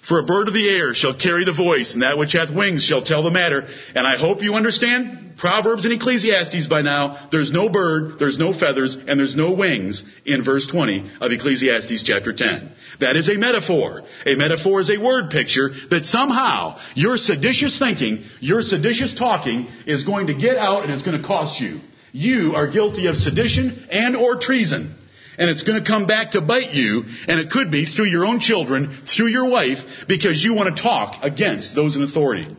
For 0.07 0.21
a 0.21 0.25
bird 0.25 0.49
of 0.49 0.55
the 0.55 0.69
air 0.69 0.95
shall 0.95 1.15
carry 1.15 1.45
the 1.45 1.53
voice, 1.53 1.93
and 1.93 2.03
that 2.03 2.19
which 2.19 2.33
hath 2.33 2.55
wings 2.55 2.85
shall 2.85 3.03
tell 3.03 3.23
the 3.23 3.31
matter. 3.31 3.69
And 3.95 4.07
I 4.07 4.17
hope 4.17 4.43
you 4.43 4.55
understand 4.55 5.37
Proverbs 5.37 5.85
and 5.85 5.95
Ecclesiastes 5.95 6.67
by 6.67 6.83
now. 6.83 7.29
There's 7.31 7.53
no 7.53 7.69
bird, 7.69 8.19
there's 8.19 8.39
no 8.39 8.53
feathers, 8.53 8.97
and 8.97 9.21
there's 9.21 9.37
no 9.37 9.55
wings 9.55 10.03
in 10.25 10.43
verse 10.43 10.67
20 10.67 11.11
of 11.21 11.31
Ecclesiastes 11.31 12.03
chapter 12.03 12.33
10. 12.33 12.71
That 13.01 13.17
is 13.17 13.29
a 13.29 13.39
metaphor. 13.39 14.03
A 14.27 14.35
metaphor 14.35 14.81
is 14.81 14.91
a 14.91 14.99
word 14.99 15.31
picture 15.31 15.71
that 15.91 16.05
somehow 16.05 16.79
your 16.95 17.17
seditious 17.17 17.79
thinking, 17.79 18.25
your 18.41 18.63
seditious 18.63 19.15
talking 19.15 19.69
is 19.87 20.05
going 20.05 20.29
to 20.29 20.35
get 20.35 20.57
out 20.57 20.85
and 20.85 20.93
it's 20.93 21.03
going 21.03 21.21
to 21.21 21.27
cost 21.27 21.61
you. 21.61 21.81
You 22.13 22.55
are 22.57 22.71
guilty 22.71 23.07
of 23.07 23.17
sedition 23.17 23.87
and 23.91 24.17
or 24.17 24.41
treason. 24.41 24.95
And 25.39 25.51
it's 25.51 25.63
going 25.63 25.81
to 25.81 25.89
come 25.89 26.09
back 26.09 26.33
to 26.33 26.41
bite 26.41 26.73
you, 26.73 27.05
and 27.29 27.39
it 27.39 27.51
could 27.51 27.71
be 27.71 27.85
through 27.87 28.07
your 28.07 28.27
own 28.27 28.41
children, 28.41 29.05
through 29.07 29.29
your 29.29 29.49
wife, 29.49 29.79
because 30.09 30.43
you 30.43 30.55
want 30.55 30.75
to 30.75 30.83
talk 30.83 31.23
against 31.23 31.77
those 31.77 31.95
in 31.95 32.03
authority. 32.03 32.57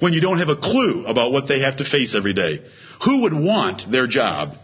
When 0.00 0.14
you 0.14 0.22
don't 0.22 0.38
have 0.38 0.48
a 0.48 0.56
clue 0.56 1.04
about 1.04 1.32
what 1.32 1.46
they 1.46 1.60
have 1.60 1.76
to 1.76 1.84
face 1.84 2.14
every 2.14 2.32
day. 2.32 2.62
Who 3.04 3.22
would 3.22 3.34
want 3.34 3.90
their 3.92 4.06
job? 4.06 4.56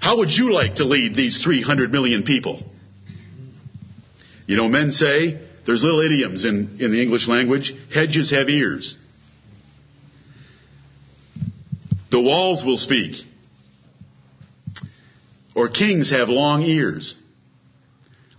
How 0.00 0.18
would 0.18 0.30
you 0.30 0.52
like 0.52 0.76
to 0.76 0.84
lead 0.84 1.14
these 1.14 1.42
300 1.42 1.90
million 1.90 2.22
people? 2.22 2.62
You 4.46 4.56
know, 4.56 4.68
men 4.68 4.92
say, 4.92 5.40
there's 5.66 5.82
little 5.82 6.00
idioms 6.00 6.44
in, 6.44 6.78
in 6.80 6.92
the 6.92 7.02
English 7.02 7.28
language. 7.28 7.74
Hedges 7.92 8.30
have 8.30 8.48
ears. 8.48 8.96
The 12.10 12.20
walls 12.20 12.64
will 12.64 12.78
speak. 12.78 13.24
Or 15.54 15.68
kings 15.68 16.10
have 16.10 16.28
long 16.28 16.62
ears. 16.62 17.14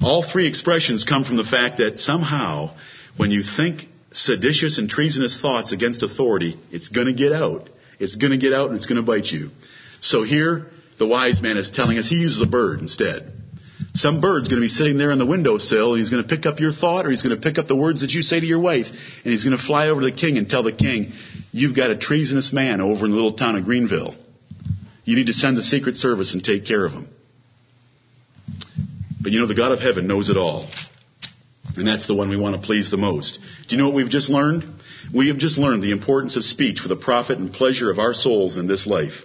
All 0.02 0.24
three 0.24 0.48
expressions 0.48 1.04
come 1.04 1.26
from 1.26 1.38
the 1.38 1.44
fact 1.44 1.78
that 1.78 2.00
somehow, 2.00 2.76
when 3.18 3.32
you 3.32 3.44
think 3.44 3.88
seditious 4.12 4.78
and 4.78 4.90
treasonous 4.90 5.40
thoughts 5.40 5.72
against 5.72 6.02
authority, 6.02 6.58
it's 6.72 6.88
going 6.88 7.08
to 7.08 7.14
get 7.14 7.34
out. 7.34 7.70
It's 8.00 8.16
going 8.16 8.32
to 8.32 8.38
get 8.38 8.54
out 8.54 8.70
and 8.70 8.78
it's 8.78 8.86
going 8.86 8.96
to 8.96 9.06
bite 9.06 9.28
you. 9.28 9.52
So 10.02 10.24
here, 10.24 10.68
the 11.00 11.08
wise 11.08 11.42
man 11.42 11.58
is 11.58 11.70
telling 11.70 11.98
us 11.98 12.08
he 12.08 12.16
uses 12.16 12.42
a 12.42 12.46
bird 12.46 12.82
instead. 12.82 13.32
Some 13.96 14.22
bird's 14.22 14.50
going 14.50 14.62
to 14.62 14.66
be 14.66 14.70
sitting 14.70 14.98
there 14.98 15.12
on 15.12 15.18
the 15.18 15.26
windowsill 15.26 15.94
and 15.94 16.02
he's 16.02 16.12
going 16.12 16.22
to 16.22 16.30
pick 16.30 16.46
up 16.46 16.60
your 16.60 16.74
thought 16.74 17.08
or 17.08 17.10
he's 17.10 17.22
going 17.22 17.36
to 17.36 17.42
pick 17.42 17.58
up 17.58 17.68
the 17.68 17.76
words 17.76 18.02
that 18.02 18.12
you 18.12 18.22
say 18.22 18.40
to 18.40 18.46
your 18.46 18.60
wife 18.60 18.88
and 18.88 19.32
he's 19.32 19.44
going 19.44 19.58
to 19.58 19.64
fly 19.64 19.90
over 19.90 20.02
to 20.02 20.12
the 20.12 20.16
king 20.16 20.38
and 20.38 20.50
tell 20.50 20.62
the 20.62 20.74
king, 20.74 21.14
you've 21.52 21.76
got 21.76 21.90
a 21.90 21.98
treasonous 21.98 22.54
man 22.54 22.82
over 22.82 23.06
in 23.06 23.12
the 23.12 23.16
little 23.16 23.34
town 23.34 23.58
of 23.58 23.66
Greenville. 23.66 24.16
You 25.06 25.16
need 25.16 25.28
to 25.28 25.34
send 25.34 25.58
the 25.58 25.64
Secret 25.64 25.98
Service 25.98 26.34
and 26.34 26.44
take 26.44 26.66
care 26.66 26.86
of 26.86 26.92
him. 26.92 27.08
But 29.22 29.32
you 29.32 29.40
know, 29.40 29.48
the 29.48 29.56
God 29.56 29.72
of 29.72 29.80
heaven 29.80 30.06
knows 30.06 30.30
it 30.30 30.38
all. 30.38 30.68
And 31.76 31.88
that's 31.88 32.08
the 32.08 32.14
one 32.14 32.30
we 32.30 32.38
want 32.38 32.60
to 32.60 32.62
please 32.62 32.92
the 32.92 32.98
most. 32.98 33.40
Do 33.68 33.76
you 33.76 33.82
know 33.82 33.88
what 33.88 33.96
we've 33.96 34.10
just 34.10 34.30
learned? 34.30 34.66
We 35.14 35.30
have 35.30 35.38
just 35.38 35.58
learned 35.58 35.82
the 35.82 35.92
importance 35.92 36.36
of 36.36 36.44
speech 36.44 36.80
for 36.80 36.90
the 36.90 36.96
profit 36.96 37.40
and 37.40 37.52
pleasure 37.52 37.90
of 37.90 38.00
our 38.00 38.14
souls 38.14 38.58
in 38.58 38.68
this 38.68 38.86
life. 38.86 39.24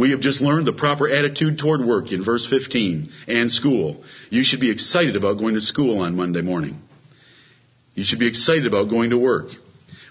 We 0.00 0.12
have 0.12 0.20
just 0.20 0.40
learned 0.40 0.66
the 0.66 0.72
proper 0.72 1.10
attitude 1.10 1.58
toward 1.58 1.84
work 1.84 2.10
in 2.10 2.24
verse 2.24 2.46
15 2.46 3.12
and 3.28 3.52
school. 3.52 4.02
You 4.30 4.44
should 4.44 4.58
be 4.58 4.70
excited 4.70 5.14
about 5.14 5.36
going 5.36 5.56
to 5.56 5.60
school 5.60 5.98
on 5.98 6.16
Monday 6.16 6.40
morning. 6.40 6.80
You 7.94 8.04
should 8.04 8.18
be 8.18 8.26
excited 8.26 8.66
about 8.66 8.88
going 8.88 9.10
to 9.10 9.18
work. 9.18 9.50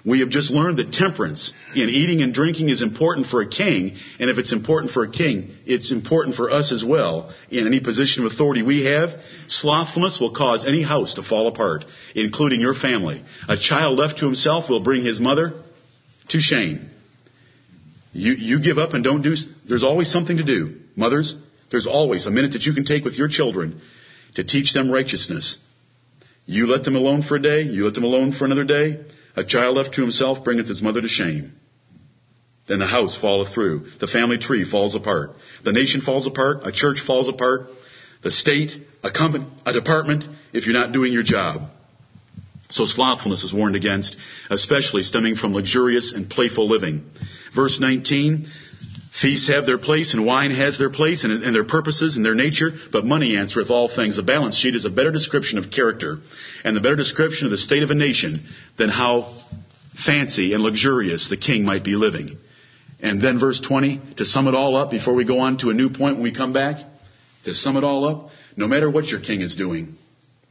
We 0.05 0.19
have 0.19 0.29
just 0.29 0.51
learned 0.51 0.77
that 0.77 0.93
temperance 0.93 1.53
in 1.73 1.89
eating 1.89 2.21
and 2.21 2.35
drinking 2.35 2.69
is 2.69 2.83
important 2.83 3.25
for 3.25 3.41
a 3.41 3.49
king, 3.49 3.97
and 4.19 4.29
if 4.29 4.37
it's 4.37 4.53
important 4.53 4.93
for 4.93 5.05
a 5.05 5.11
king, 5.11 5.55
it's 5.65 5.91
important 5.91 6.35
for 6.35 6.51
us 6.51 6.71
as 6.71 6.85
well. 6.85 7.33
In 7.49 7.65
any 7.65 7.79
position 7.79 8.23
of 8.23 8.31
authority 8.31 8.61
we 8.61 8.85
have, 8.85 9.19
slothfulness 9.47 10.19
will 10.19 10.35
cause 10.35 10.67
any 10.67 10.83
house 10.83 11.15
to 11.15 11.23
fall 11.23 11.47
apart, 11.47 11.83
including 12.13 12.61
your 12.61 12.75
family. 12.75 13.23
A 13.47 13.57
child 13.57 13.97
left 13.97 14.19
to 14.19 14.25
himself 14.25 14.69
will 14.69 14.83
bring 14.83 15.03
his 15.03 15.19
mother 15.19 15.63
to 16.27 16.39
shame. 16.39 16.91
You, 18.11 18.33
you 18.33 18.61
give 18.61 18.77
up 18.77 18.93
and 18.93 19.03
don't 19.03 19.21
do, 19.21 19.35
there's 19.67 19.83
always 19.83 20.11
something 20.11 20.37
to 20.37 20.43
do. 20.43 20.79
Mothers, 20.95 21.35
there's 21.71 21.87
always 21.87 22.25
a 22.25 22.31
minute 22.31 22.53
that 22.53 22.63
you 22.63 22.73
can 22.73 22.85
take 22.85 23.03
with 23.03 23.17
your 23.17 23.27
children 23.27 23.81
to 24.35 24.43
teach 24.43 24.73
them 24.73 24.91
righteousness. 24.91 25.57
You 26.45 26.65
let 26.65 26.83
them 26.83 26.95
alone 26.95 27.21
for 27.21 27.35
a 27.35 27.41
day, 27.41 27.61
you 27.61 27.85
let 27.85 27.93
them 27.93 28.03
alone 28.03 28.31
for 28.31 28.45
another 28.45 28.63
day, 28.63 29.03
a 29.35 29.43
child 29.43 29.77
left 29.77 29.93
to 29.95 30.01
himself 30.01 30.43
bringeth 30.43 30.67
his 30.67 30.81
mother 30.81 31.01
to 31.01 31.07
shame. 31.07 31.53
Then 32.67 32.79
the 32.79 32.85
house 32.85 33.17
falleth 33.19 33.53
through. 33.53 33.87
The 33.99 34.07
family 34.07 34.37
tree 34.37 34.63
falls 34.69 34.95
apart. 34.95 35.31
The 35.63 35.71
nation 35.71 36.01
falls 36.01 36.27
apart. 36.27 36.61
A 36.63 36.71
church 36.71 37.01
falls 37.05 37.27
apart. 37.27 37.67
The 38.21 38.31
state, 38.31 38.71
a 39.03 39.11
company, 39.11 39.45
a 39.65 39.73
department, 39.73 40.23
if 40.53 40.65
you're 40.65 40.75
not 40.75 40.91
doing 40.91 41.11
your 41.11 41.23
job. 41.23 41.69
So 42.71 42.85
slothfulness 42.85 43.43
is 43.43 43.53
warned 43.53 43.75
against, 43.75 44.15
especially 44.51 45.01
stemming 45.01 45.35
from 45.35 45.55
luxurious 45.55 46.13
and 46.13 46.29
playful 46.29 46.67
living. 46.67 47.09
Verse 47.55 47.79
19, 47.79 48.47
feasts 49.19 49.47
have 49.47 49.65
their 49.65 49.79
place 49.79 50.13
and 50.13 50.23
wine 50.23 50.51
has 50.51 50.77
their 50.77 50.91
place 50.91 51.23
and, 51.23 51.43
and 51.43 51.55
their 51.55 51.65
purposes 51.65 52.15
and 52.15 52.23
their 52.23 52.35
nature, 52.35 52.69
but 52.91 53.05
money 53.05 53.37
answereth 53.37 53.71
all 53.71 53.89
things. 53.89 54.19
A 54.19 54.23
balance 54.23 54.55
sheet 54.55 54.75
is 54.75 54.85
a 54.85 54.91
better 54.91 55.11
description 55.11 55.57
of 55.57 55.71
character 55.71 56.19
and 56.63 56.77
the 56.77 56.81
better 56.81 56.95
description 56.95 57.47
of 57.47 57.51
the 57.51 57.57
state 57.57 57.81
of 57.81 57.89
a 57.89 57.95
nation 57.95 58.45
than 58.77 58.89
how 58.89 59.35
fancy 60.05 60.53
and 60.53 60.61
luxurious 60.61 61.27
the 61.27 61.37
king 61.37 61.65
might 61.65 61.83
be 61.83 61.95
living. 61.95 62.37
And 63.01 63.19
then 63.19 63.39
verse 63.39 63.59
20, 63.61 64.13
to 64.17 64.25
sum 64.25 64.47
it 64.47 64.53
all 64.53 64.75
up 64.75 64.91
before 64.91 65.15
we 65.15 65.25
go 65.25 65.39
on 65.39 65.57
to 65.59 65.71
a 65.71 65.73
new 65.73 65.89
point 65.89 66.17
when 66.17 66.23
we 66.23 66.35
come 66.35 66.53
back, 66.53 66.85
to 67.45 67.53
sum 67.55 67.77
it 67.77 67.83
all 67.83 68.05
up, 68.05 68.29
no 68.55 68.67
matter 68.67 68.91
what 68.91 69.07
your 69.07 69.21
king 69.21 69.41
is 69.41 69.55
doing, 69.55 69.97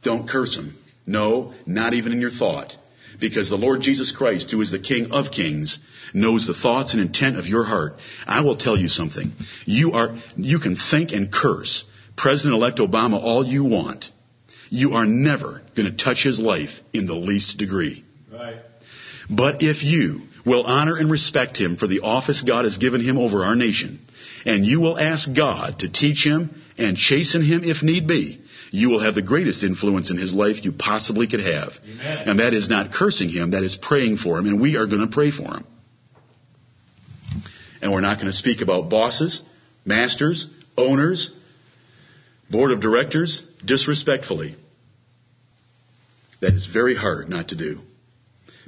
don't 0.03 0.27
curse 0.27 0.57
him. 0.57 0.75
No, 1.09 1.53
not 1.65 1.93
even 1.93 2.11
in 2.11 2.21
your 2.21 2.29
thought. 2.29 2.75
Because 3.19 3.49
the 3.49 3.57
Lord 3.57 3.81
Jesus 3.81 4.11
Christ, 4.11 4.51
who 4.51 4.61
is 4.61 4.71
the 4.71 4.79
King 4.79 5.11
of 5.11 5.31
kings, 5.31 5.79
knows 6.13 6.45
the 6.45 6.53
thoughts 6.53 6.93
and 6.93 7.01
intent 7.01 7.37
of 7.37 7.47
your 7.47 7.63
heart. 7.63 7.99
I 8.27 8.41
will 8.41 8.55
tell 8.55 8.77
you 8.77 8.89
something. 8.89 9.31
You 9.65 9.93
are, 9.93 10.17
you 10.37 10.59
can 10.59 10.75
think 10.75 11.11
and 11.11 11.31
curse 11.31 11.83
President-elect 12.15 12.79
Obama 12.79 13.19
all 13.21 13.45
you 13.45 13.63
want. 13.63 14.11
You 14.69 14.93
are 14.93 15.05
never 15.05 15.61
going 15.75 15.89
to 15.89 16.03
touch 16.03 16.21
his 16.21 16.37
life 16.37 16.71
in 16.93 17.07
the 17.07 17.15
least 17.15 17.57
degree. 17.57 18.03
Right. 18.31 18.57
But 19.29 19.63
if 19.63 19.83
you 19.83 20.21
will 20.45 20.63
honor 20.63 20.97
and 20.97 21.09
respect 21.09 21.57
him 21.57 21.77
for 21.77 21.87
the 21.87 22.01
office 22.01 22.41
God 22.41 22.65
has 22.65 22.77
given 22.77 23.01
him 23.01 23.17
over 23.17 23.45
our 23.45 23.55
nation, 23.55 23.99
and 24.45 24.65
you 24.65 24.81
will 24.81 24.99
ask 24.99 25.33
God 25.33 25.79
to 25.79 25.89
teach 25.89 26.25
him 26.25 26.61
and 26.77 26.97
chasten 26.97 27.41
him 27.41 27.61
if 27.63 27.81
need 27.81 28.05
be, 28.05 28.41
you 28.71 28.89
will 28.89 28.99
have 28.99 29.15
the 29.15 29.21
greatest 29.21 29.63
influence 29.63 30.11
in 30.11 30.17
his 30.17 30.33
life 30.33 30.63
you 30.63 30.71
possibly 30.71 31.27
could 31.27 31.39
have. 31.39 31.73
Amen. 31.83 32.29
And 32.29 32.39
that 32.39 32.53
is 32.53 32.69
not 32.69 32.91
cursing 32.91 33.29
him, 33.29 33.51
that 33.51 33.63
is 33.63 33.75
praying 33.75 34.17
for 34.17 34.37
him, 34.37 34.45
and 34.47 34.61
we 34.61 34.77
are 34.77 34.85
going 34.85 35.01
to 35.01 35.13
pray 35.13 35.31
for 35.31 35.43
him. 35.43 35.65
And 37.81 37.91
we're 37.91 38.01
not 38.01 38.15
going 38.15 38.27
to 38.27 38.33
speak 38.33 38.61
about 38.61 38.89
bosses, 38.89 39.41
masters, 39.85 40.49
owners, 40.77 41.31
board 42.49 42.71
of 42.71 42.81
directors 42.81 43.43
disrespectfully. 43.63 44.55
That 46.41 46.53
is 46.53 46.65
very 46.65 46.95
hard 46.95 47.29
not 47.29 47.49
to 47.49 47.55
do. 47.55 47.79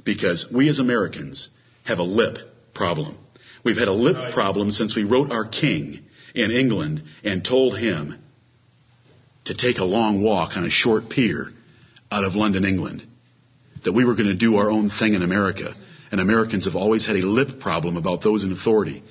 Because 0.04 0.50
we 0.52 0.68
as 0.68 0.78
Americans 0.78 1.48
have 1.84 1.98
a 1.98 2.04
lip 2.04 2.38
problem. 2.74 3.18
We've 3.64 3.76
had 3.76 3.88
a 3.88 3.92
lip 3.92 4.32
problem 4.32 4.70
since 4.70 4.96
we 4.96 5.04
wrote 5.04 5.30
our 5.30 5.46
king 5.46 6.00
in 6.34 6.50
England 6.50 7.04
and 7.22 7.44
told 7.44 7.78
him 7.78 8.21
to 9.44 9.54
take 9.54 9.78
a 9.78 9.84
long 9.84 10.22
walk 10.22 10.56
on 10.56 10.64
a 10.64 10.70
short 10.70 11.08
pier 11.08 11.48
out 12.10 12.24
of 12.24 12.34
London, 12.34 12.64
England. 12.64 13.02
That 13.84 13.92
we 13.92 14.04
were 14.04 14.14
going 14.14 14.28
to 14.28 14.34
do 14.34 14.56
our 14.56 14.70
own 14.70 14.90
thing 14.90 15.14
in 15.14 15.22
America. 15.22 15.74
And 16.10 16.20
Americans 16.20 16.66
have 16.66 16.76
always 16.76 17.06
had 17.06 17.16
a 17.16 17.26
lip 17.26 17.58
problem 17.58 17.96
about 17.96 18.22
those 18.22 18.44
in 18.44 18.52
authority. 18.52 19.02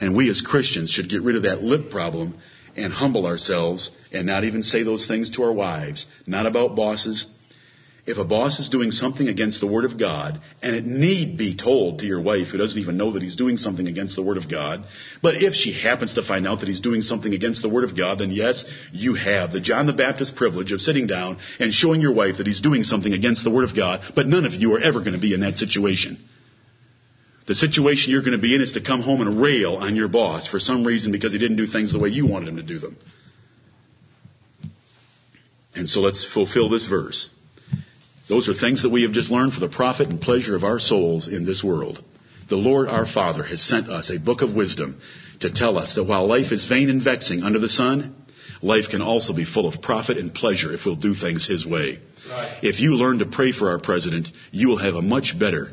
And 0.00 0.14
we 0.14 0.30
as 0.30 0.42
Christians 0.42 0.90
should 0.90 1.08
get 1.08 1.22
rid 1.22 1.36
of 1.36 1.42
that 1.42 1.62
lip 1.62 1.90
problem 1.90 2.38
and 2.76 2.92
humble 2.92 3.26
ourselves 3.26 3.90
and 4.12 4.26
not 4.26 4.44
even 4.44 4.62
say 4.62 4.82
those 4.82 5.06
things 5.06 5.32
to 5.32 5.42
our 5.42 5.52
wives. 5.52 6.06
Not 6.26 6.46
about 6.46 6.76
bosses, 6.76 7.26
if 8.10 8.18
a 8.18 8.24
boss 8.24 8.58
is 8.58 8.68
doing 8.68 8.90
something 8.90 9.28
against 9.28 9.60
the 9.60 9.66
Word 9.66 9.84
of 9.84 9.98
God, 9.98 10.40
and 10.62 10.74
it 10.74 10.84
need 10.84 11.38
be 11.38 11.56
told 11.56 12.00
to 12.00 12.06
your 12.06 12.20
wife 12.20 12.48
who 12.48 12.58
doesn't 12.58 12.80
even 12.80 12.96
know 12.96 13.12
that 13.12 13.22
he's 13.22 13.36
doing 13.36 13.56
something 13.56 13.86
against 13.86 14.16
the 14.16 14.22
Word 14.22 14.36
of 14.36 14.50
God, 14.50 14.84
but 15.22 15.36
if 15.36 15.54
she 15.54 15.72
happens 15.72 16.14
to 16.14 16.22
find 16.22 16.46
out 16.46 16.60
that 16.60 16.68
he's 16.68 16.80
doing 16.80 17.02
something 17.02 17.32
against 17.32 17.62
the 17.62 17.68
Word 17.68 17.84
of 17.84 17.96
God, 17.96 18.18
then 18.18 18.30
yes, 18.30 18.64
you 18.92 19.14
have 19.14 19.52
the 19.52 19.60
John 19.60 19.86
the 19.86 19.92
Baptist 19.92 20.34
privilege 20.34 20.72
of 20.72 20.80
sitting 20.80 21.06
down 21.06 21.38
and 21.58 21.72
showing 21.72 22.00
your 22.00 22.14
wife 22.14 22.38
that 22.38 22.46
he's 22.46 22.60
doing 22.60 22.82
something 22.84 23.12
against 23.12 23.44
the 23.44 23.50
Word 23.50 23.68
of 23.68 23.76
God, 23.76 24.00
but 24.14 24.26
none 24.26 24.44
of 24.44 24.54
you 24.54 24.74
are 24.74 24.80
ever 24.80 25.00
going 25.00 25.12
to 25.12 25.20
be 25.20 25.32
in 25.32 25.40
that 25.40 25.56
situation. 25.56 26.18
The 27.46 27.54
situation 27.54 28.12
you're 28.12 28.22
going 28.22 28.32
to 28.32 28.38
be 28.38 28.54
in 28.54 28.60
is 28.60 28.72
to 28.72 28.80
come 28.80 29.02
home 29.02 29.20
and 29.20 29.40
rail 29.40 29.76
on 29.76 29.96
your 29.96 30.08
boss 30.08 30.46
for 30.46 30.60
some 30.60 30.84
reason 30.84 31.12
because 31.12 31.32
he 31.32 31.38
didn't 31.38 31.56
do 31.56 31.66
things 31.66 31.92
the 31.92 31.98
way 31.98 32.08
you 32.08 32.26
wanted 32.26 32.48
him 32.48 32.56
to 32.56 32.62
do 32.62 32.78
them. 32.78 32.96
And 35.74 35.88
so 35.88 36.00
let's 36.00 36.24
fulfill 36.24 36.68
this 36.68 36.86
verse. 36.86 37.30
Those 38.30 38.48
are 38.48 38.54
things 38.54 38.82
that 38.82 38.90
we 38.90 39.02
have 39.02 39.10
just 39.10 39.28
learned 39.28 39.54
for 39.54 39.60
the 39.60 39.68
profit 39.68 40.08
and 40.08 40.20
pleasure 40.20 40.54
of 40.54 40.62
our 40.62 40.78
souls 40.78 41.26
in 41.26 41.44
this 41.44 41.64
world. 41.64 42.00
The 42.48 42.54
Lord 42.54 42.86
our 42.86 43.04
Father 43.04 43.42
has 43.42 43.60
sent 43.60 43.90
us 43.90 44.08
a 44.08 44.20
book 44.20 44.40
of 44.40 44.54
wisdom 44.54 45.00
to 45.40 45.50
tell 45.50 45.76
us 45.76 45.94
that 45.94 46.04
while 46.04 46.28
life 46.28 46.52
is 46.52 46.64
vain 46.64 46.90
and 46.90 47.02
vexing 47.02 47.42
under 47.42 47.58
the 47.58 47.68
sun, 47.68 48.14
life 48.62 48.88
can 48.88 49.02
also 49.02 49.32
be 49.32 49.44
full 49.44 49.66
of 49.66 49.82
profit 49.82 50.16
and 50.16 50.32
pleasure 50.32 50.72
if 50.72 50.86
we'll 50.86 50.94
do 50.94 51.12
things 51.12 51.48
His 51.48 51.66
way. 51.66 51.98
Right. 52.30 52.58
If 52.62 52.78
you 52.78 52.94
learn 52.94 53.18
to 53.18 53.26
pray 53.26 53.50
for 53.50 53.70
our 53.70 53.80
president, 53.80 54.28
you 54.52 54.68
will 54.68 54.78
have 54.78 54.94
a 54.94 55.02
much 55.02 55.36
better 55.36 55.72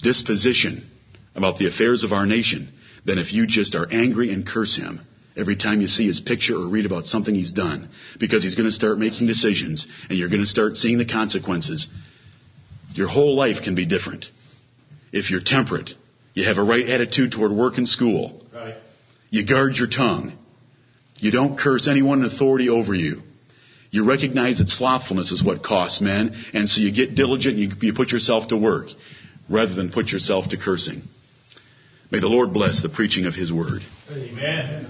disposition 0.00 0.88
about 1.34 1.58
the 1.58 1.66
affairs 1.66 2.04
of 2.04 2.12
our 2.12 2.24
nation 2.24 2.72
than 3.04 3.18
if 3.18 3.32
you 3.32 3.48
just 3.48 3.74
are 3.74 3.88
angry 3.90 4.32
and 4.32 4.46
curse 4.46 4.76
him 4.76 5.00
every 5.36 5.56
time 5.56 5.80
you 5.80 5.86
see 5.86 6.06
his 6.06 6.20
picture 6.20 6.56
or 6.56 6.68
read 6.68 6.86
about 6.86 7.06
something 7.06 7.34
he's 7.34 7.52
done 7.52 7.88
because 8.18 8.42
he's 8.42 8.54
going 8.54 8.68
to 8.68 8.72
start 8.72 8.98
making 8.98 9.26
decisions 9.26 9.86
and 10.08 10.18
you're 10.18 10.28
going 10.28 10.42
to 10.42 10.46
start 10.46 10.76
seeing 10.76 10.98
the 10.98 11.06
consequences. 11.06 11.88
Your 12.92 13.08
whole 13.08 13.36
life 13.36 13.62
can 13.62 13.74
be 13.74 13.86
different. 13.86 14.26
If 15.12 15.30
you're 15.30 15.40
temperate, 15.40 15.94
you 16.34 16.44
have 16.46 16.58
a 16.58 16.62
right 16.62 16.88
attitude 16.88 17.32
toward 17.32 17.52
work 17.52 17.78
and 17.78 17.88
school. 17.88 18.42
Right. 18.54 18.76
You 19.30 19.46
guard 19.46 19.76
your 19.76 19.88
tongue. 19.88 20.32
You 21.16 21.30
don't 21.30 21.58
curse 21.58 21.86
anyone 21.86 22.20
in 22.20 22.24
authority 22.24 22.68
over 22.68 22.94
you. 22.94 23.22
You 23.90 24.08
recognize 24.08 24.58
that 24.58 24.68
slothfulness 24.68 25.32
is 25.32 25.42
what 25.42 25.64
costs 25.64 26.00
men, 26.00 26.44
and 26.54 26.68
so 26.68 26.80
you 26.80 26.92
get 26.92 27.16
diligent 27.16 27.58
and 27.58 27.72
you, 27.72 27.88
you 27.88 27.92
put 27.92 28.12
yourself 28.12 28.48
to 28.48 28.56
work 28.56 28.86
rather 29.48 29.74
than 29.74 29.90
put 29.90 30.08
yourself 30.08 30.48
to 30.50 30.56
cursing. 30.56 31.02
May 32.10 32.20
the 32.20 32.28
Lord 32.28 32.52
bless 32.52 32.82
the 32.82 32.88
preaching 32.88 33.26
of 33.26 33.34
His 33.34 33.52
word. 33.52 33.82
Amen. 34.10 34.88